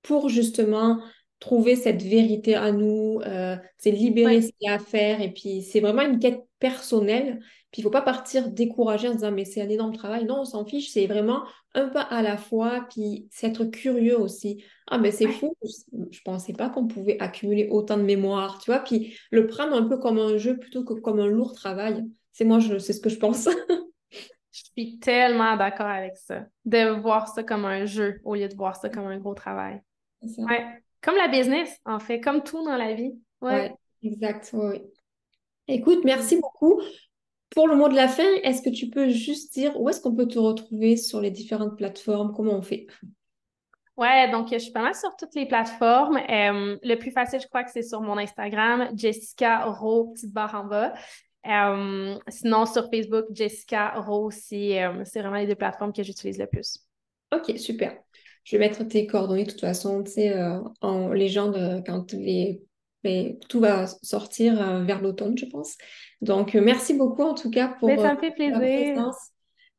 pour 0.02 0.28
justement 0.28 1.00
trouver 1.38 1.74
cette 1.74 2.02
vérité 2.02 2.55
à 2.55 2.70
nous, 2.70 3.20
euh, 3.26 3.57
c'est 3.76 3.90
libérer 3.90 4.42
ce 4.42 4.48
qu'il 4.48 4.68
y 4.68 4.68
a 4.68 4.74
à 4.74 4.78
faire. 4.78 5.20
Et 5.20 5.33
puis, 5.33 5.62
c'est 5.62 5.81
vraiment 5.81 6.02
une 6.02 6.20
quête 6.20 6.40
personnelle. 6.62 7.40
Puis, 7.72 7.81
il 7.81 7.81
ne 7.81 7.85
faut 7.85 7.90
pas 7.90 8.03
partir 8.03 8.48
découragé 8.48 9.09
en 9.09 9.14
disant, 9.14 9.33
mais 9.33 9.44
c'est 9.44 9.61
un 9.61 9.68
énorme 9.68 9.94
travail. 9.94 10.25
Non, 10.25 10.40
on 10.40 10.44
s'en 10.44 10.64
fiche. 10.64 10.90
C'est 10.90 11.07
vraiment 11.07 11.42
un 11.75 11.88
pas 11.88 12.03
à 12.03 12.22
la 12.22 12.37
fois. 12.37 12.87
Puis, 12.88 13.27
c'est 13.31 13.48
être 13.48 13.64
curieux 13.64 14.18
aussi. 14.18 14.62
Ah, 14.87 14.98
mais 14.98 15.11
c'est 15.11 15.27
fou. 15.27 15.57
Je 15.62 15.96
ne 15.98 16.22
pensais 16.25 16.53
pas 16.53 16.70
qu'on 16.70 16.87
pouvait 16.87 17.18
accumuler 17.20 17.68
autant 17.70 17.96
de 17.96 18.03
mémoire, 18.03 18.61
tu 18.61 18.70
vois. 18.70 18.79
Puis, 18.79 19.18
le 19.33 19.46
prendre 19.46 19.75
un 19.75 19.83
peu 19.83 19.98
comme 19.98 20.18
un 20.18 20.37
jeu 20.37 20.57
plutôt 20.57 20.85
que 20.85 20.94
comme 20.94 21.18
un 21.18 21.27
lourd 21.27 21.53
travail. 21.55 22.05
C'est 22.33 22.44
moi, 22.44 22.61
c'est 22.61 22.92
ce 22.92 23.01
que 23.01 23.11
je 23.11 23.18
pense. 23.18 23.48
Je 24.53 24.64
suis 24.83 24.98
tellement 24.98 25.57
d'accord 25.57 25.87
avec 25.87 26.16
ça. 26.16 26.44
De 26.66 26.90
voir 27.01 27.27
ça 27.29 27.42
comme 27.42 27.64
un 27.64 27.87
jeu 27.87 28.20
au 28.22 28.35
lieu 28.35 28.48
de 28.48 28.55
voir 28.55 28.77
ça 28.77 28.90
comme 28.90 29.07
un 29.07 29.18
gros 29.18 29.35
travail. 29.35 29.81
Ouais. 30.20 30.83
Comme 31.01 31.16
la 31.16 31.29
business, 31.29 31.75
en 31.87 31.98
fait, 31.98 32.20
comme 32.20 32.42
tout 32.42 32.62
dans 32.62 32.77
la 32.77 32.92
vie. 32.92 33.14
Ouais, 33.40 33.75
exact. 34.03 34.51
Oui. 34.53 34.83
Écoute, 35.68 36.01
merci 36.05 36.37
beaucoup. 36.37 36.81
Pour 37.51 37.68
le 37.68 37.77
mot 37.77 37.88
de 37.88 37.94
la 37.94 38.09
fin, 38.09 38.27
est-ce 38.42 38.62
que 38.62 38.70
tu 38.70 38.88
peux 38.88 39.11
juste 39.11 39.53
dire 39.53 39.79
où 39.79 39.88
est-ce 39.88 40.01
qu'on 40.01 40.14
peut 40.14 40.27
te 40.27 40.38
retrouver 40.38 40.96
sur 40.96 41.20
les 41.20 41.31
différentes 41.31 41.77
plateformes? 41.77 42.33
Comment 42.35 42.55
on 42.55 42.62
fait? 42.62 42.87
Ouais, 43.98 44.31
donc 44.31 44.48
je 44.51 44.59
suis 44.59 44.72
pas 44.72 44.83
mal 44.83 44.94
sur 44.94 45.14
toutes 45.16 45.35
les 45.35 45.46
plateformes. 45.46 46.16
Euh, 46.16 46.79
le 46.83 46.94
plus 46.94 47.11
facile, 47.11 47.40
je 47.40 47.46
crois 47.46 47.62
que 47.62 47.70
c'est 47.70 47.83
sur 47.83 48.01
mon 48.01 48.16
Instagram, 48.16 48.88
Jessica 48.96 49.66
Ro, 49.66 50.12
petite 50.14 50.33
barre 50.33 50.55
en 50.55 50.64
bas. 50.64 50.94
Euh, 51.46 52.18
sinon, 52.29 52.64
sur 52.64 52.88
Facebook, 52.88 53.27
Jessica 53.33 54.01
Rose, 54.01 54.35
euh, 54.53 55.03
c'est 55.05 55.20
vraiment 55.20 55.37
les 55.37 55.46
deux 55.46 55.55
plateformes 55.55 55.92
que 55.92 56.03
j'utilise 56.03 56.38
le 56.38 56.46
plus. 56.46 56.79
Ok, 57.35 57.59
super. 57.59 57.98
Je 58.44 58.57
vais 58.57 58.66
mettre 58.66 58.83
tes 58.85 59.07
coordonnées 59.07 59.44
de 59.44 59.51
toute 59.51 59.61
façon, 59.61 60.03
tu 60.03 60.12
sais, 60.12 60.35
en 60.81 61.11
légende 61.11 61.83
quand 61.87 62.12
les, 62.12 62.62
ben, 63.04 63.38
tout 63.48 63.60
va 63.60 63.86
sortir 64.02 64.84
vers 64.84 65.02
l'automne, 65.02 65.36
je 65.36 65.46
pense. 65.46 65.76
Donc, 66.20 66.54
merci 66.54 66.94
beaucoup 66.94 67.22
en 67.22 67.34
tout 67.34 67.50
cas 67.50 67.68
pour 67.78 67.88
Mais 67.88 67.96
ça 67.96 68.14
me 68.14 68.18
fait 68.18 68.30
plaisir. 68.30 69.12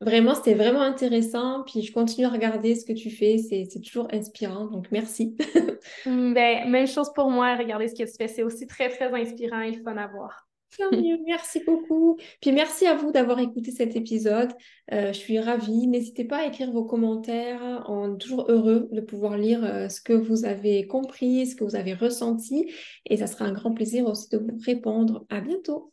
Vraiment, 0.02 0.36
c'était 0.36 0.56
vraiment 0.56 0.82
intéressant. 0.82 1.64
Puis 1.66 1.82
je 1.82 1.94
continue 1.94 2.26
à 2.26 2.30
regarder 2.30 2.76
ce 2.76 2.86
que 2.86 2.94
tu 2.94 3.10
fais. 3.10 3.38
C'est 3.38 3.80
toujours 3.82 4.08
inspirant. 4.12 4.66
Donc, 4.66 4.88
merci. 4.92 5.38
ben, 6.06 6.70
même 6.70 6.88
chose 6.88 7.12
pour 7.14 7.30
moi. 7.30 7.56
Regarder 7.56 7.88
ce 7.88 7.96
que 7.96 8.04
tu 8.04 8.16
fais. 8.18 8.28
C'est 8.28 8.44
aussi 8.44 8.68
très, 8.68 8.90
très 8.90 9.14
inspirant 9.14 9.62
et 9.62 9.74
fun 9.74 9.96
à 9.96 10.08
voir. 10.08 10.48
Merci 11.26 11.64
beaucoup. 11.66 12.18
Puis 12.42 12.52
merci 12.52 12.86
à 12.86 12.96
vous 12.96 13.12
d'avoir 13.12 13.40
écouté 13.40 13.72
cet 13.72 13.96
épisode. 13.96 14.52
Euh, 14.92 15.08
je 15.08 15.18
suis 15.18 15.40
ravie. 15.40 15.88
N'hésitez 15.88 16.26
pas 16.26 16.38
à 16.38 16.46
écrire 16.48 16.72
vos 16.72 16.86
commentaires. 16.86 17.84
On 17.88 18.16
est 18.16 18.18
toujours 18.18 18.46
heureux 18.50 18.90
de 18.92 19.02
pouvoir 19.02 19.38
lire 19.38 19.64
euh, 19.64 19.90
ce 19.90 20.02
que 20.02 20.14
vous 20.14 20.46
avez 20.46 20.88
compris, 20.88 21.48
ce 21.48 21.56
que 21.56 21.64
vous 21.64 21.76
avez 21.76 21.94
ressenti. 21.94 22.72
Et 23.06 23.18
ça 23.18 23.28
sera 23.28 23.46
un 23.46 23.54
grand 23.54 23.74
plaisir 23.74 24.06
aussi 24.08 24.30
de 24.30 24.38
vous 24.38 24.58
répondre. 24.66 25.26
À 25.30 25.42
bientôt. 25.42 25.93